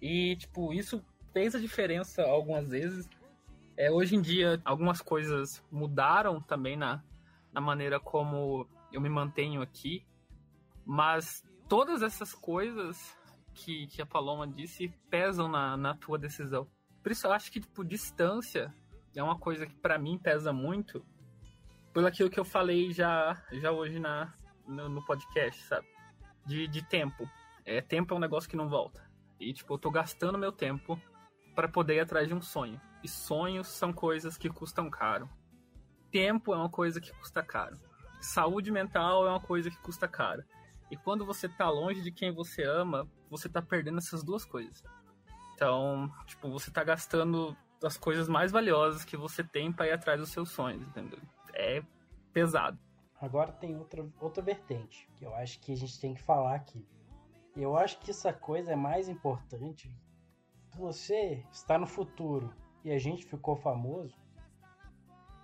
[0.00, 3.08] E tipo, isso fez a diferença algumas vezes
[3.76, 7.02] é, hoje em dia, algumas coisas mudaram também na,
[7.52, 10.06] na maneira como eu me mantenho aqui,
[10.84, 13.16] mas todas essas coisas
[13.52, 16.68] que, que a Paloma disse pesam na, na tua decisão.
[17.02, 18.74] Por isso eu acho que, tipo, distância
[19.14, 21.04] é uma coisa que para mim pesa muito,
[21.92, 24.32] pelo aquilo que eu falei já, já hoje na,
[24.66, 25.93] no, no podcast, sabe?
[26.46, 27.28] De, de tempo.
[27.64, 29.02] É, tempo é um negócio que não volta.
[29.40, 31.00] E, tipo, eu tô gastando meu tempo
[31.54, 32.80] para poder ir atrás de um sonho.
[33.02, 35.28] E sonhos são coisas que custam caro.
[36.10, 37.78] Tempo é uma coisa que custa caro.
[38.20, 40.44] Saúde mental é uma coisa que custa caro.
[40.90, 44.82] E quando você tá longe de quem você ama, você tá perdendo essas duas coisas.
[45.54, 50.20] Então, tipo, você tá gastando as coisas mais valiosas que você tem para ir atrás
[50.20, 51.18] dos seus sonhos, entendeu?
[51.52, 51.82] É
[52.32, 52.78] pesado.
[53.20, 56.86] Agora tem outra, outra vertente que eu acho que a gente tem que falar aqui.
[57.56, 59.90] Eu acho que essa coisa é mais importante.
[60.76, 62.52] Você está no futuro
[62.84, 64.16] e a gente ficou famoso,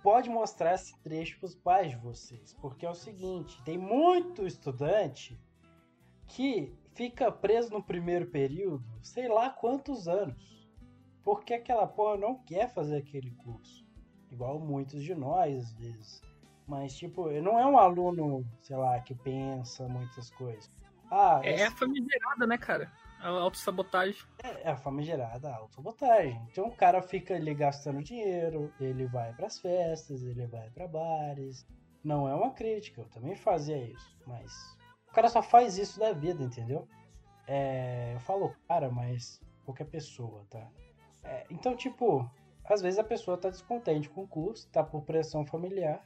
[0.03, 2.53] pode mostrar esse trecho para os pais de vocês.
[2.61, 5.39] Porque é o seguinte: tem muito estudante
[6.27, 10.69] que fica preso no primeiro período, sei lá quantos anos,
[11.23, 13.85] porque aquela porra não quer fazer aquele curso.
[14.29, 16.30] Igual muitos de nós, às vezes.
[16.67, 20.69] Mas, tipo, não é um aluno, sei lá, que pensa muitas coisas.
[21.09, 21.63] Ah, é esse...
[21.63, 22.91] a famigerada, né, cara?
[23.19, 24.23] A autossabotagem.
[24.43, 26.41] É, é a famigerada autossabotagem.
[26.49, 30.87] Então o cara fica ali gastando dinheiro, ele vai para as festas, ele vai para
[30.87, 31.67] bares.
[32.03, 34.51] Não é uma crítica, eu também fazia isso, mas
[35.07, 36.87] o cara só faz isso da vida, entendeu?
[37.45, 40.67] É, eu falo, cara, mas qualquer pessoa, tá?
[41.23, 42.27] É, então, tipo,
[42.65, 46.01] às vezes a pessoa tá descontente com o curso, tá por pressão familiar.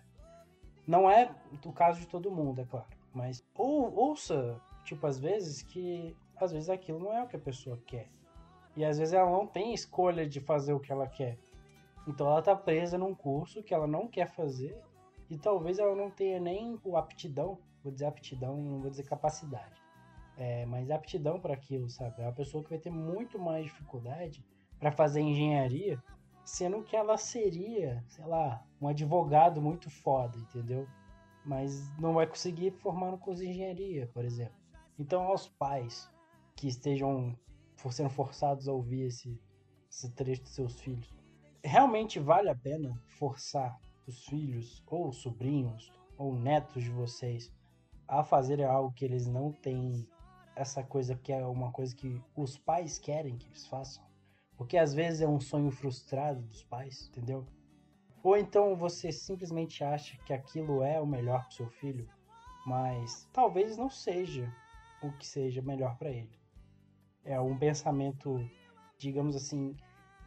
[0.88, 1.30] Não é
[1.64, 2.88] o caso de todo mundo, é claro.
[3.14, 7.40] Mas ou, ouça, tipo, às vezes que às vezes aquilo não é o que a
[7.40, 8.10] pessoa quer.
[8.76, 11.38] E às vezes ela não tem escolha de fazer o que ela quer.
[12.08, 14.78] Então ela tá presa num curso que ela não quer fazer
[15.30, 19.82] e talvez ela não tenha nem o aptidão, vou dizer aptidão, não vou dizer capacidade.
[20.38, 22.22] É, mas aptidão para aquilo, sabe?
[22.22, 24.44] É uma pessoa que vai ter muito mais dificuldade
[24.78, 26.02] para fazer engenharia,
[26.46, 30.88] sendo que ela seria, sei lá, um advogado muito foda, entendeu?
[31.44, 34.56] Mas não vai conseguir formar no curso de engenharia, por exemplo.
[34.98, 36.10] Então, aos pais,
[36.56, 37.38] que estejam
[37.92, 39.40] sendo forçados a ouvir esse,
[39.90, 41.14] esse trecho dos seus filhos.
[41.64, 43.78] Realmente vale a pena forçar
[44.08, 47.52] os filhos, ou sobrinhos, ou netos de vocês
[48.08, 50.08] a fazerem algo que eles não têm
[50.56, 54.04] essa coisa que é uma coisa que os pais querem que eles façam?
[54.58, 57.46] Porque às vezes é um sonho frustrado dos pais, entendeu?
[58.24, 62.10] Ou então você simplesmente acha que aquilo é o melhor para seu filho,
[62.66, 64.52] mas talvez não seja
[65.04, 66.40] o que seja melhor para ele.
[67.24, 68.40] É um pensamento,
[68.98, 69.76] digamos assim,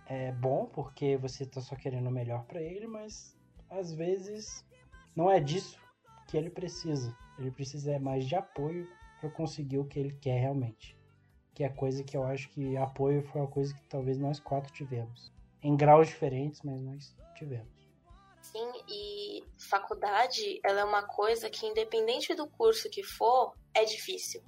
[0.06, 3.36] é bom porque você está só querendo o melhor para ele, mas
[3.70, 4.64] às vezes
[5.14, 5.80] não é disso
[6.26, 7.16] que ele precisa.
[7.38, 8.86] Ele precisa é mais de apoio
[9.20, 10.97] para conseguir o que ele quer realmente.
[11.58, 14.72] Que é coisa que eu acho que apoio foi uma coisa que talvez nós quatro
[14.72, 15.32] tivemos.
[15.60, 17.66] Em graus diferentes, mas nós tivemos.
[18.40, 24.40] Sim, e faculdade, ela é uma coisa que independente do curso que for, é difícil.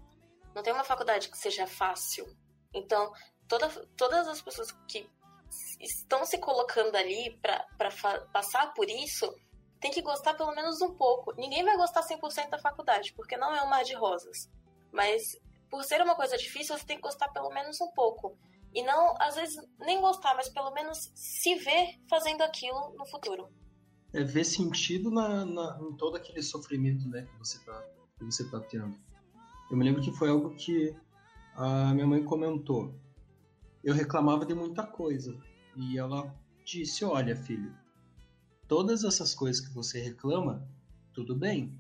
[0.54, 2.24] Não tem uma faculdade que seja fácil.
[2.72, 3.12] Então,
[3.48, 5.10] toda, todas as pessoas que
[5.80, 7.90] estão se colocando ali para
[8.32, 9.34] passar por isso,
[9.80, 11.34] tem que gostar pelo menos um pouco.
[11.34, 14.48] Ninguém vai gostar 100% da faculdade, porque não é um mar de rosas.
[14.92, 15.22] Mas
[15.70, 18.36] por ser uma coisa difícil, você tem que gostar pelo menos um pouco.
[18.74, 23.48] E não, às vezes, nem gostar, mas pelo menos se ver fazendo aquilo no futuro.
[24.12, 27.84] É ver sentido na, na em todo aquele sofrimento né, que, você tá,
[28.18, 28.96] que você tá tendo.
[29.70, 30.94] Eu me lembro que foi algo que
[31.54, 32.94] a minha mãe comentou.
[33.82, 35.36] Eu reclamava de muita coisa.
[35.76, 37.72] E ela disse: Olha, filho,
[38.66, 40.68] todas essas coisas que você reclama,
[41.12, 41.78] tudo bem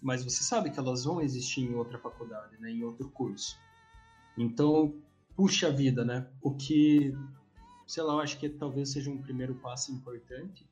[0.00, 3.58] mas você sabe que elas vão existir em outra faculdade, né, em outro curso.
[4.36, 4.94] Então,
[5.36, 6.26] puxa vida, né?
[6.40, 7.12] O que,
[7.86, 10.66] sei lá, eu acho que talvez seja um primeiro passo importante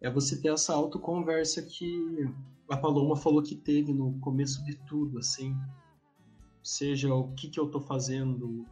[0.00, 2.26] é você ter essa autoconversa que
[2.68, 5.54] a Paloma falou que teve no começo de tudo, assim.
[6.62, 8.64] Seja o que, que eu estou fazendo,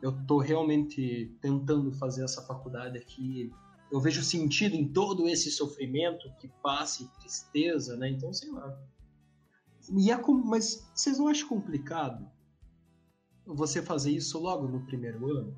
[0.00, 3.52] eu estou realmente tentando fazer essa faculdade aqui,
[3.90, 8.10] eu vejo sentido em todo esse sofrimento que passa e tristeza, né?
[8.10, 8.78] Então, sei lá.
[9.90, 10.20] E é.
[10.44, 12.28] Mas vocês não acham complicado
[13.46, 15.56] você fazer isso logo no primeiro ano?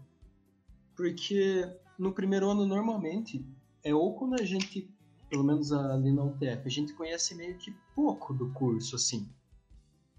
[0.95, 1.69] Porque
[1.99, 3.45] no primeiro ano, normalmente,
[3.83, 4.89] é ou quando a gente,
[5.29, 9.29] pelo menos ali na UTF, a gente conhece meio que pouco do curso, assim.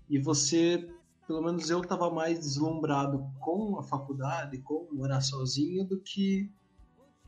[0.10, 0.90] E você,
[1.26, 6.52] pelo menos eu estava mais deslumbrado com a faculdade, com morar sozinho, do que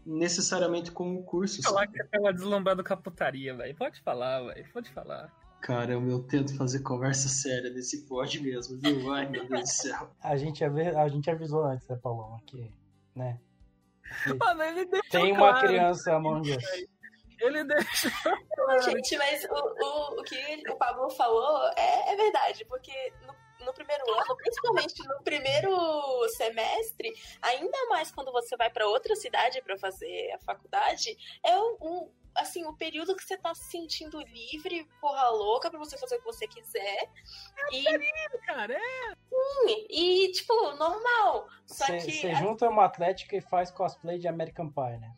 [0.05, 1.61] necessariamente com o curso.
[1.63, 3.75] Falar que você tava deslumbrado com a putaria, velho.
[3.75, 4.69] Pode falar, velho.
[4.73, 5.42] Pode falar.
[5.63, 9.13] Cara, eu tento fazer conversa séria nesse pod mesmo, viu?
[9.13, 10.11] Ai, meu Deus do céu.
[10.21, 12.69] A gente, a gente avisou antes, né, Paulão, que,
[13.15, 13.39] né?
[14.37, 16.63] Mano, ele Tem uma claro, criança Among Us.
[17.39, 18.11] Ele deixou.
[18.83, 23.73] Gente, mas o, o, o que o Pablo falou é, é verdade, porque no, no,
[23.73, 29.77] primeiro ano, principalmente no primeiro semestre, ainda mais quando você vai para outra cidade para
[29.77, 34.87] fazer a faculdade, é um, um assim, o período que você tá se sentindo livre,
[35.01, 37.09] porra louca, pra você fazer o que você quiser.
[37.71, 37.83] É e...
[37.83, 39.15] Período, cara, é.
[39.65, 41.47] Sim, e, tipo, normal.
[41.65, 42.11] Só cê, que.
[42.11, 45.13] Você junta uma atlética e faz cosplay de American Pie, né?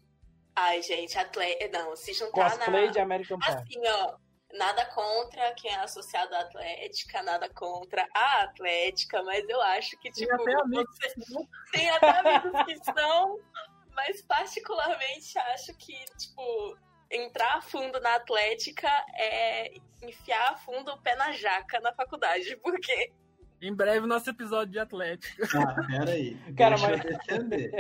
[0.55, 1.77] Ai, gente, atleta.
[1.77, 2.91] Não, se juntar cosplay na.
[2.91, 3.49] de American Pie.
[3.49, 4.17] Assim, ó.
[4.57, 10.09] Nada contra quem é associado à Atlética, nada contra a Atlética, mas eu acho que,
[10.11, 11.13] tipo, tem até amigos, você...
[11.73, 13.39] tem até amigos que são,
[13.93, 16.77] mas particularmente acho que, tipo,
[17.11, 22.55] entrar a fundo na Atlética é enfiar a fundo o pé na jaca na faculdade,
[22.61, 23.11] porque.
[23.61, 25.47] Em breve, nosso episódio de Atlética.
[25.57, 26.35] Ah, peraí.
[26.57, 27.05] Cara, deixa mas...
[27.05, 27.71] eu defender.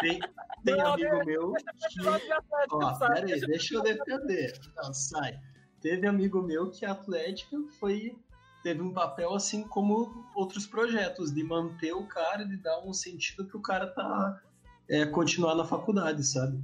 [0.00, 0.18] Tem,
[0.64, 1.24] tem Não, amigo né?
[1.24, 1.64] meu que.
[2.70, 4.52] Ó, peraí, deixa eu defender.
[4.76, 5.40] Não, sai.
[5.84, 8.16] Teve amigo meu que a Atlética foi.
[8.62, 13.44] Teve um papel assim como outros projetos, de manter o cara, de dar um sentido
[13.44, 14.40] pro cara tá,
[14.88, 16.58] é, continuar na faculdade, sabe?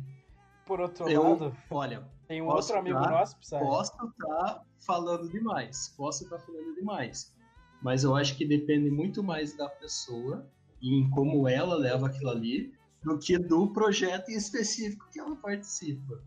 [0.64, 3.62] Por outro Eu, lado, olha, tem um outro amigo tá- nosso, sabe?
[3.62, 7.36] posso estar falando demais, posso estar falando demais,
[7.82, 10.50] mas eu acho que depende muito mais da pessoa
[10.80, 15.36] e em como ela leva aquilo ali do que do projeto em específico que ela
[15.36, 16.18] participa.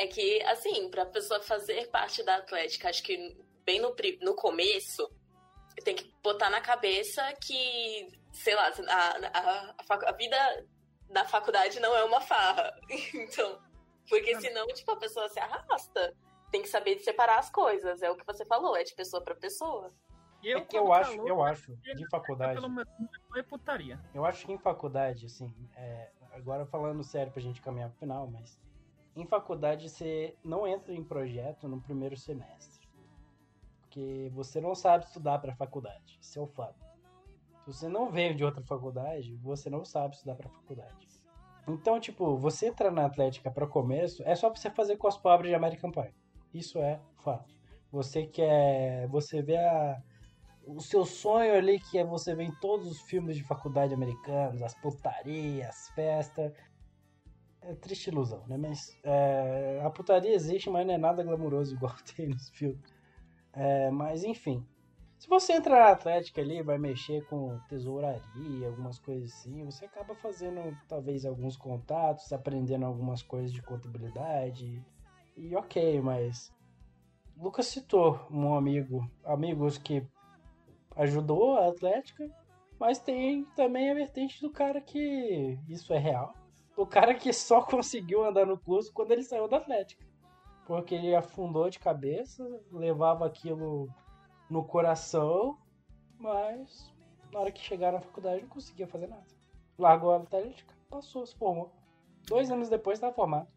[0.00, 3.36] É que, assim, pra pessoa fazer parte da Atlética, acho que
[3.66, 5.06] bem no, no começo,
[5.84, 10.66] tem que botar na cabeça que, sei lá, a, a, a vida
[11.10, 12.74] da faculdade não é uma farra.
[13.14, 13.60] Então,
[14.08, 16.16] porque senão, tipo, a pessoa se arrasta.
[16.50, 18.00] Tem que saber separar as coisas.
[18.00, 19.92] É o que você falou, é de pessoa pra pessoa.
[20.42, 23.42] E É que eu acho, louco, eu acho, de tá faculdade, pelo menos não é
[23.42, 24.00] putaria.
[24.14, 28.26] eu acho que em faculdade, assim, é, agora falando sério pra gente caminhar pro final,
[28.26, 28.58] mas
[29.16, 32.88] em faculdade você não entra em projeto no primeiro semestre.
[33.80, 36.18] Porque você não sabe estudar pra faculdade.
[36.20, 36.78] Isso é o fato.
[37.64, 41.08] Se você não veio de outra faculdade, você não sabe estudar pra faculdade.
[41.68, 45.54] Então, tipo, você entrar na Atlética para começo é só pra você fazer cosplay de
[45.54, 46.14] American Pie.
[46.52, 47.54] Isso é fato.
[47.92, 49.06] Você quer.
[49.08, 50.02] Você vê a.
[50.66, 54.62] O seu sonho ali, que é você ver em todos os filmes de faculdade americanos,
[54.62, 56.52] as putarias, as festas.
[57.62, 58.56] É triste ilusão, né?
[58.56, 62.80] Mas é, a putaria existe, mas não é nada glamuroso igual tem nos filmes.
[63.52, 64.66] É, mas enfim.
[65.18, 70.14] Se você entrar na Atlética ali, vai mexer com tesouraria, algumas coisas assim, você acaba
[70.14, 74.82] fazendo talvez alguns contatos, aprendendo algumas coisas de contabilidade.
[75.36, 76.50] E ok, mas
[77.36, 80.02] Lucas citou um amigo, amigos que
[80.96, 82.26] ajudou a Atlética,
[82.78, 86.32] mas tem também a vertente do cara que isso é real.
[86.80, 90.02] O cara que só conseguiu andar no curso quando ele saiu da Atlética.
[90.66, 93.86] Porque ele afundou de cabeça, levava aquilo
[94.48, 95.58] no coração,
[96.18, 96.90] mas
[97.30, 99.26] na hora que chegaram na faculdade não conseguia fazer nada.
[99.78, 101.70] Largou a Atlética, passou, se formou.
[102.26, 103.48] Dois anos depois estava formado.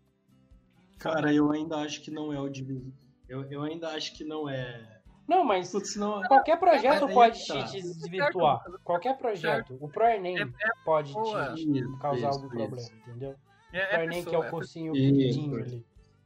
[1.00, 2.92] Cara, eu ainda acho que não é o divisor.
[3.30, 5.02] Eu, eu ainda acho que não é.
[5.28, 6.22] Não, mas Putz, não...
[6.24, 7.64] qualquer projeto é, pode tá.
[7.64, 8.64] te desvirtuar.
[8.84, 9.78] Qualquer projeto.
[9.80, 12.50] O ProEnem é, é, pode te causar isso, algum isso.
[12.50, 13.36] problema, entendeu?
[13.72, 15.86] É, o ProEnem, que é o cursinho queridinho ali.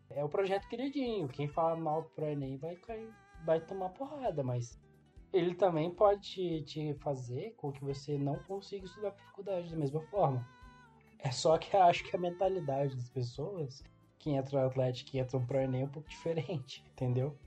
[0.10, 1.28] É o projeto queridinho.
[1.28, 3.10] Quem fala mal do ProEnem vai cair,
[3.46, 4.80] vai tomar porrada, mas
[5.32, 9.78] ele também pode te, te fazer com que você não consiga estudar por faculdade da
[9.78, 10.48] mesma forma.
[11.20, 13.84] É só que eu acho que a mentalidade das pessoas
[14.18, 17.38] que entra no Atlético e entra pro Enem é um pouco diferente, entendeu?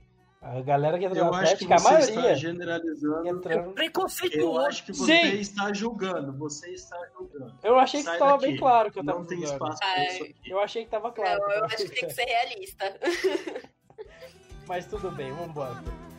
[0.42, 2.08] A galera que entra no Atlético, a maioria.
[2.08, 3.28] Está generalizando.
[3.28, 3.70] Entrando...
[3.70, 4.58] É preconceituoso.
[4.58, 5.36] Eu acho que você Sim.
[5.38, 6.32] está julgando.
[6.38, 7.58] Você está julgando.
[7.62, 10.50] Eu achei que estava bem claro que eu estava Não tem espaço para isso aqui.
[10.50, 11.40] Eu achei que estava claro.
[11.40, 12.98] Não, eu acho que tem que ser realista.
[14.66, 16.09] Mas tudo bem, vamos embora.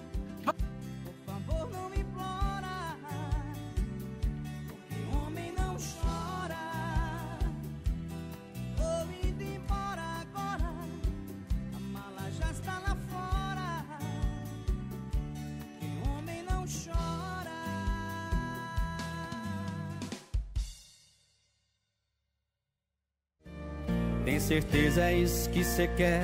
[24.51, 26.23] Certeza é isso que você quer?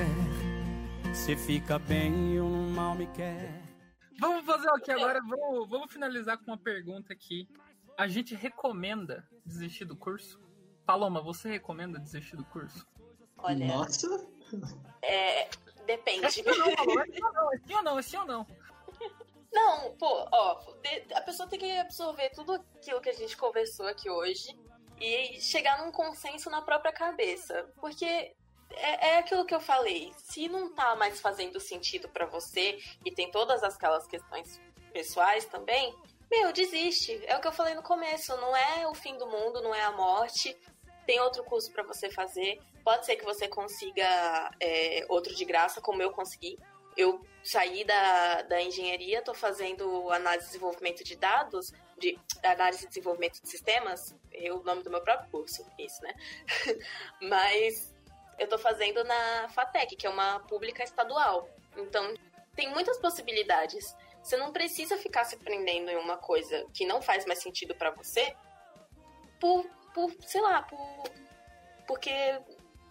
[1.13, 3.63] Você fica bem e não mal me quer.
[4.19, 7.47] Vamos fazer aqui agora, vamos, vamos finalizar com uma pergunta aqui.
[7.97, 10.41] A gente recomenda desistir do curso?
[10.85, 12.85] Paloma, você recomenda desistir do curso?
[13.37, 13.65] Olha.
[13.65, 14.27] Nossa!
[15.01, 15.47] É.
[15.85, 16.25] Depende.
[16.25, 18.25] É sim ou não, é sim ou não, é sim ou não, é sim ou
[18.25, 18.47] não.
[19.53, 20.61] Não, pô, ó,
[21.15, 24.53] a pessoa tem que absorver tudo aquilo que a gente conversou aqui hoje
[24.99, 27.69] e chegar num consenso na própria cabeça.
[27.79, 30.11] Porque é, é aquilo que eu falei.
[30.17, 34.59] Se não tá mais fazendo sentido para você e tem todas aquelas questões
[34.91, 35.95] pessoais também,
[36.29, 37.21] meu, desiste.
[37.25, 38.35] É o que eu falei no começo.
[38.37, 40.57] Não é o fim do mundo, não é a morte.
[41.05, 42.59] Tem outro curso para você fazer.
[42.83, 46.57] Pode ser que você consiga é, outro de graça, como eu consegui.
[46.97, 52.87] Eu saí da, da engenharia, tô fazendo análise e desenvolvimento de dados, de análise e
[52.87, 56.13] desenvolvimento de sistemas, é o nome do meu próprio curso, isso, né?
[57.21, 57.95] Mas
[58.37, 61.47] eu tô fazendo na FATEC, que é uma pública estadual.
[61.75, 62.13] Então,
[62.55, 63.95] tem muitas possibilidades.
[64.21, 67.91] Você não precisa ficar se prendendo em uma coisa que não faz mais sentido para
[67.91, 68.35] você
[69.39, 70.77] por, por, sei lá, por
[71.87, 72.11] porque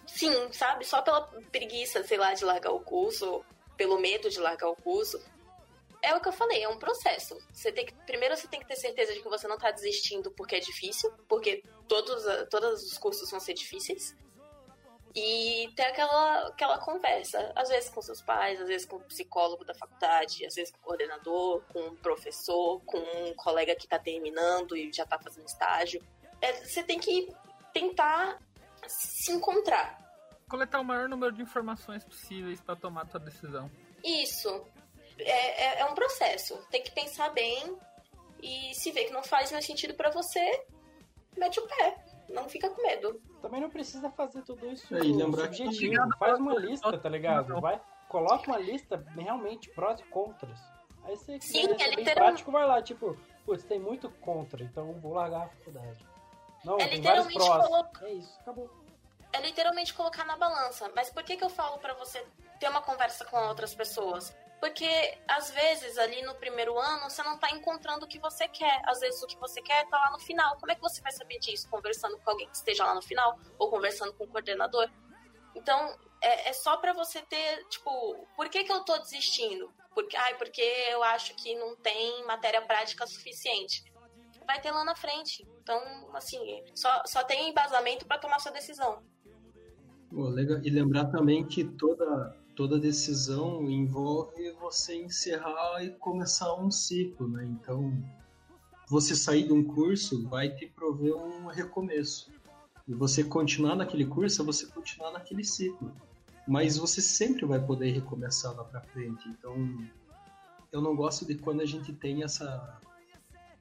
[0.06, 0.84] sim, sabe?
[0.84, 3.44] Só pela preguiça, sei lá, de largar o curso,
[3.76, 5.22] pelo medo de largar o curso
[6.02, 7.36] é o que eu falei, é um processo.
[7.52, 10.30] Você tem que, primeiro você tem que ter certeza de que você não está desistindo
[10.30, 14.16] porque é difícil, porque todos, todos os cursos vão ser difíceis.
[15.18, 19.64] E ter aquela, aquela conversa, às vezes com seus pais, às vezes com o psicólogo
[19.64, 23.98] da faculdade, às vezes com o coordenador, com o professor, com um colega que está
[23.98, 26.02] terminando e já está fazendo estágio.
[26.40, 27.34] É, você tem que
[27.72, 28.38] tentar
[28.86, 30.05] se encontrar.
[30.48, 33.70] Coletar o maior número de informações possíveis para tomar a sua decisão.
[34.04, 34.64] Isso
[35.18, 36.56] é, é, é um processo.
[36.70, 37.76] Tem que pensar bem
[38.42, 40.64] e se vê que não faz mais sentido para você,
[41.36, 42.04] mete o pé.
[42.28, 43.20] Não fica com medo.
[43.42, 46.10] Também não precisa fazer tudo isso é, lembrar subjetivo.
[46.10, 46.18] Que...
[46.18, 47.60] Faz uma lista, tá ligado?
[47.60, 50.60] Vai, coloca uma lista realmente prós e contras.
[51.04, 52.26] Aí você Sim, é literal...
[52.26, 56.04] prático, vai lá, tipo, putz, tem muito contra, então vou largar a faculdade.
[56.64, 57.66] Não, é tem vários prós.
[57.66, 58.06] Coloca...
[58.06, 58.85] É isso, acabou.
[59.32, 60.90] É literalmente colocar na balança.
[60.94, 62.24] Mas por que que eu falo para você
[62.58, 64.34] ter uma conversa com outras pessoas?
[64.60, 68.80] Porque às vezes ali no primeiro ano você não tá encontrando o que você quer.
[68.86, 70.56] Às vezes o que você quer tá lá no final.
[70.58, 71.68] Como é que você vai saber disso?
[71.68, 74.88] Conversando com alguém que esteja lá no final ou conversando com o coordenador.
[75.54, 79.72] Então, é, é só para você ter, tipo, por que, que eu tô desistindo?
[79.94, 83.82] Porque, ai, porque eu acho que não tem matéria prática suficiente.
[84.46, 85.46] Vai ter lá na frente.
[85.62, 85.80] Então,
[86.14, 89.02] assim, só, só tem embasamento para tomar sua decisão.
[90.12, 90.60] Legal.
[90.62, 97.44] E lembrar também que toda toda decisão envolve você encerrar e começar um ciclo, né?
[97.44, 97.92] Então,
[98.88, 102.32] você sair de um curso vai te prover um recomeço.
[102.88, 105.92] E você continuar naquele curso é você continuar naquele ciclo.
[106.48, 109.28] Mas você sempre vai poder recomeçar lá pra frente.
[109.28, 109.54] Então,
[110.72, 112.80] eu não gosto de quando a gente tem essa,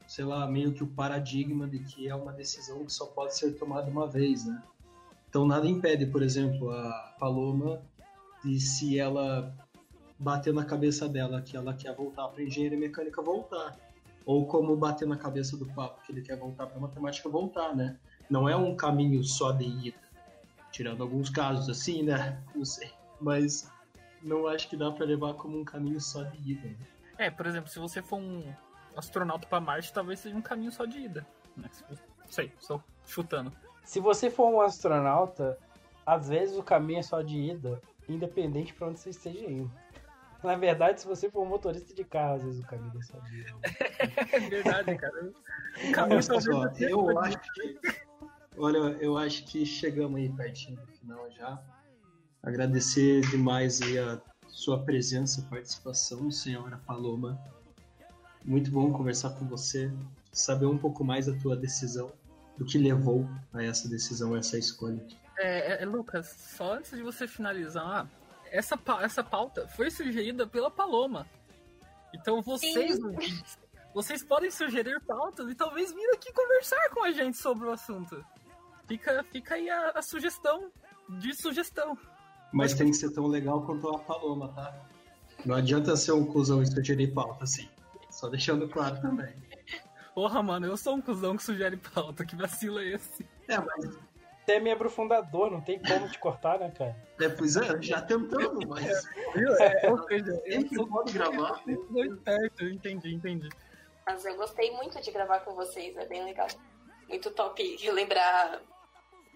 [0.08, 3.52] sei lá, meio que o paradigma de que é uma decisão que só pode ser
[3.54, 4.64] tomada uma vez, né?
[5.36, 7.81] Então, nada impede, por exemplo, a Paloma
[8.41, 9.53] de se ela
[10.17, 13.77] bater na cabeça dela que ela quer voltar para engenharia mecânica, voltar.
[14.25, 17.97] Ou como bater na cabeça do papo que ele quer voltar para matemática, voltar, né?
[18.29, 19.97] Não é um caminho só de ida.
[20.71, 22.41] Tirando alguns casos assim, né?
[22.55, 22.93] Não sei.
[23.19, 23.69] Mas
[24.23, 26.65] não acho que dá para levar como um caminho só de ida.
[26.65, 26.77] Né?
[27.17, 28.53] É, por exemplo, se você for um
[28.95, 31.27] astronauta para Marte, talvez seja um caminho só de ida.
[31.57, 31.69] Né?
[32.25, 33.51] Sei, estou chutando.
[33.86, 35.57] Se você for um astronauta,
[36.05, 39.71] às vezes o caminho é só de ida, independente para onde você esteja indo.
[40.43, 43.17] Na verdade, se você for um motorista de carro, às vezes o caminho é só
[43.19, 43.53] de ida.
[44.33, 45.31] é verdade, cara.
[45.89, 46.36] O caminho só,
[46.79, 47.77] eu acho que
[48.57, 51.61] Olha, eu acho que chegamos aí pertinho do final já.
[52.41, 57.38] Agradecer demais aí a sua presença, participação, senhora Paloma.
[58.45, 59.91] Muito bom conversar com você,
[60.31, 62.11] saber um pouco mais da tua decisão,
[62.58, 65.03] do que levou a essa decisão, a essa escolha.
[65.38, 68.08] É, é, é Lucas, só antes de você finalizar,
[68.51, 71.28] essa, essa pauta foi sugerida pela Paloma.
[72.14, 72.99] Então vocês,
[73.93, 78.24] vocês podem sugerir pautas e talvez vir aqui conversar com a gente sobre o assunto.
[78.88, 80.72] Fica, fica aí a, a sugestão
[81.10, 81.97] de sugestão.
[82.53, 84.74] Mas tem que ser tão legal quanto a Paloma, tá?
[85.45, 87.68] Não adianta ser um cuzão e sugerir pauta, assim.
[88.10, 89.34] Só deixando claro também.
[90.16, 92.26] Porra, mano, eu sou um cuzão que sugere pauta.
[92.26, 93.28] Que vacilo é esse?
[93.49, 94.16] É, mas.
[94.45, 96.95] Você é membro fundador, não tem como te cortar, né, cara?
[97.20, 98.86] É, pois é, já tentamos, mas.
[99.59, 100.88] É, ou seja, eu sou...
[100.88, 101.61] pode gravar.
[101.68, 103.49] Eu certo, entendi, entendi.
[104.05, 106.47] Mas eu gostei muito de gravar com vocês, é bem legal.
[107.09, 108.61] Muito top relembrar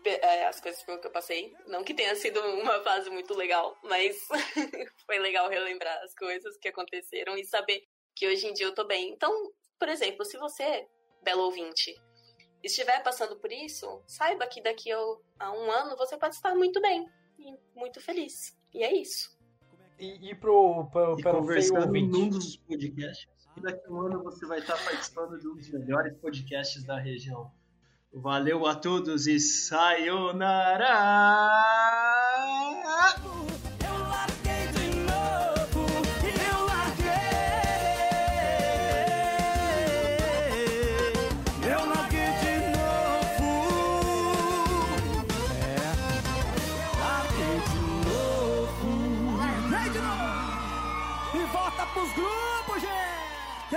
[0.05, 1.53] é, as coisas que eu passei.
[1.67, 4.15] Não que tenha sido uma fase muito legal, mas
[5.05, 7.83] foi legal relembrar as coisas que aconteceram e saber
[8.15, 9.09] que hoje em dia eu tô bem.
[9.09, 9.31] Então,
[9.79, 10.87] por exemplo, se você,
[11.23, 11.95] belo ouvinte,
[12.61, 17.07] estiver passando por isso, saiba que daqui a um ano você pode estar muito bem
[17.39, 18.57] e muito feliz.
[18.73, 19.37] E é isso.
[19.97, 23.27] E, e pro, pro, e pro conversando num dos podcasts.
[23.57, 26.99] E daqui a um ano você vai estar participando de um dos melhores podcasts da
[26.99, 27.51] região.
[28.11, 30.89] Valeu a todos e sayonara!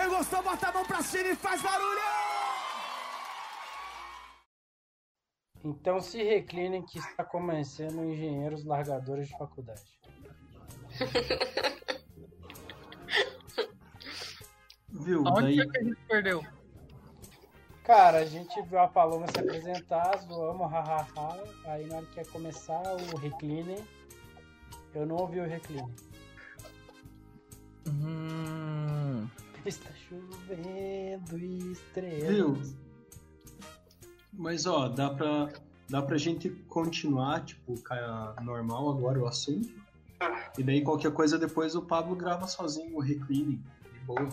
[0.03, 2.00] Quem gostou, bota a mão pra cima e faz barulho.
[5.64, 10.00] Então se reclinem que está começando engenheiros largadores de faculdade.
[14.90, 15.20] Viu?
[15.20, 15.61] Onde Daí...
[15.61, 16.44] é que a gente perdeu?
[17.84, 21.44] Cara, a gente viu a Paloma se apresentar, zoamos, hahaha.
[21.66, 23.84] Aí na hora que ia começar o recline,
[24.94, 25.94] eu não ouvi o recline.
[27.86, 28.61] Hum...
[29.64, 32.34] Está chovendo estrelas.
[32.34, 32.56] Viu?
[34.32, 35.52] Mas ó, dá pra,
[35.88, 37.74] dá pra gente continuar, tipo,
[38.42, 39.72] normal agora o assunto.
[40.58, 44.28] E daí qualquer coisa depois o Pablo grava sozinho o reclining, de boa.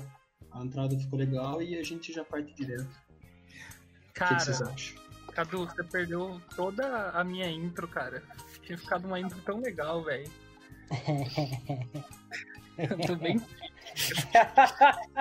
[0.52, 2.90] A entrada ficou legal e a gente já parte direto.
[4.14, 4.98] Cara, o que, vocês acham?
[5.34, 8.24] Cadu, você perdeu toda a minha intro, cara.
[8.64, 10.30] Tinha ficado uma intro tão legal, velho.
[13.06, 13.40] Tô bem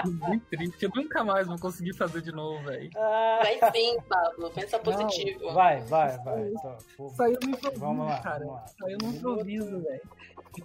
[0.05, 0.84] muito triste.
[0.84, 2.91] Eu nunca mais vou conseguir fazer de novo, velho.
[2.95, 4.51] Vai sim, Pablo.
[4.51, 5.47] Pensa positivo.
[5.47, 6.49] Não, vai, vai, vai.
[6.49, 6.78] Então,
[7.11, 8.39] Saiu no improviso, vamos lá, cara.
[8.41, 8.66] Vamos lá.
[8.78, 10.03] Saiu no improviso, velho.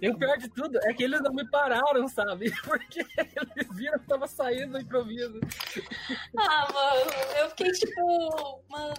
[0.00, 2.50] E o pior de tudo é que eles não me pararam, sabe?
[2.64, 5.40] Porque eles viram que tava saindo do improviso.
[6.36, 8.94] Ah, mano, eu fiquei tipo, mano,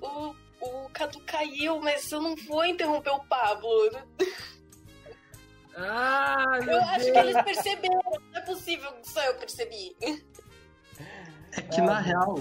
[0.00, 3.90] o, o Cadu caiu, mas eu não vou interromper o Pablo.
[5.76, 8.00] Ah, eu acho que eles perceberam.
[8.30, 9.96] Não é possível que só eu percebi.
[11.52, 12.36] É que na real,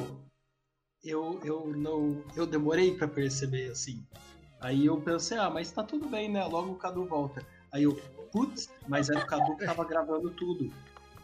[1.04, 2.24] eu, eu não.
[2.36, 4.06] Eu demorei para perceber assim.
[4.60, 6.44] Aí eu pensei, ah, mas tá tudo bem, né?
[6.46, 7.46] Logo o Cadu volta.
[7.72, 7.96] Aí eu,
[8.32, 10.72] putz, mas era o Cadu que tava gravando tudo.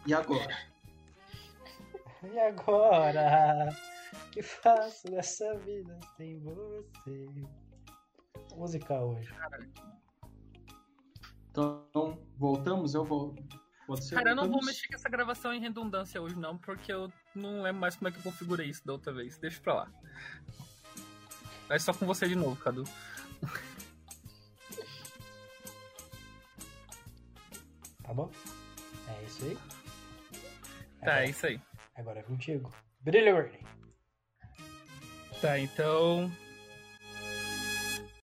[0.06, 0.58] E agora?
[2.32, 3.68] E agora?
[4.32, 7.26] que faço nessa vida sem você?
[8.56, 9.32] Música hoje.
[11.58, 13.34] Então, voltamos, eu vou.
[14.00, 17.10] Ser, Cara, eu não vou mexer com essa gravação em redundância hoje, não, porque eu
[17.34, 19.38] não lembro mais como é que eu configurei isso da outra vez.
[19.38, 19.92] Deixa pra lá.
[21.70, 22.84] É só com você de novo, Cadu.
[28.02, 28.30] Tá bom?
[29.06, 29.54] É isso aí?
[29.54, 31.60] Tá, agora, é isso aí.
[31.94, 32.72] Agora é contigo.
[33.00, 33.50] Brilho,
[35.42, 36.32] Tá, então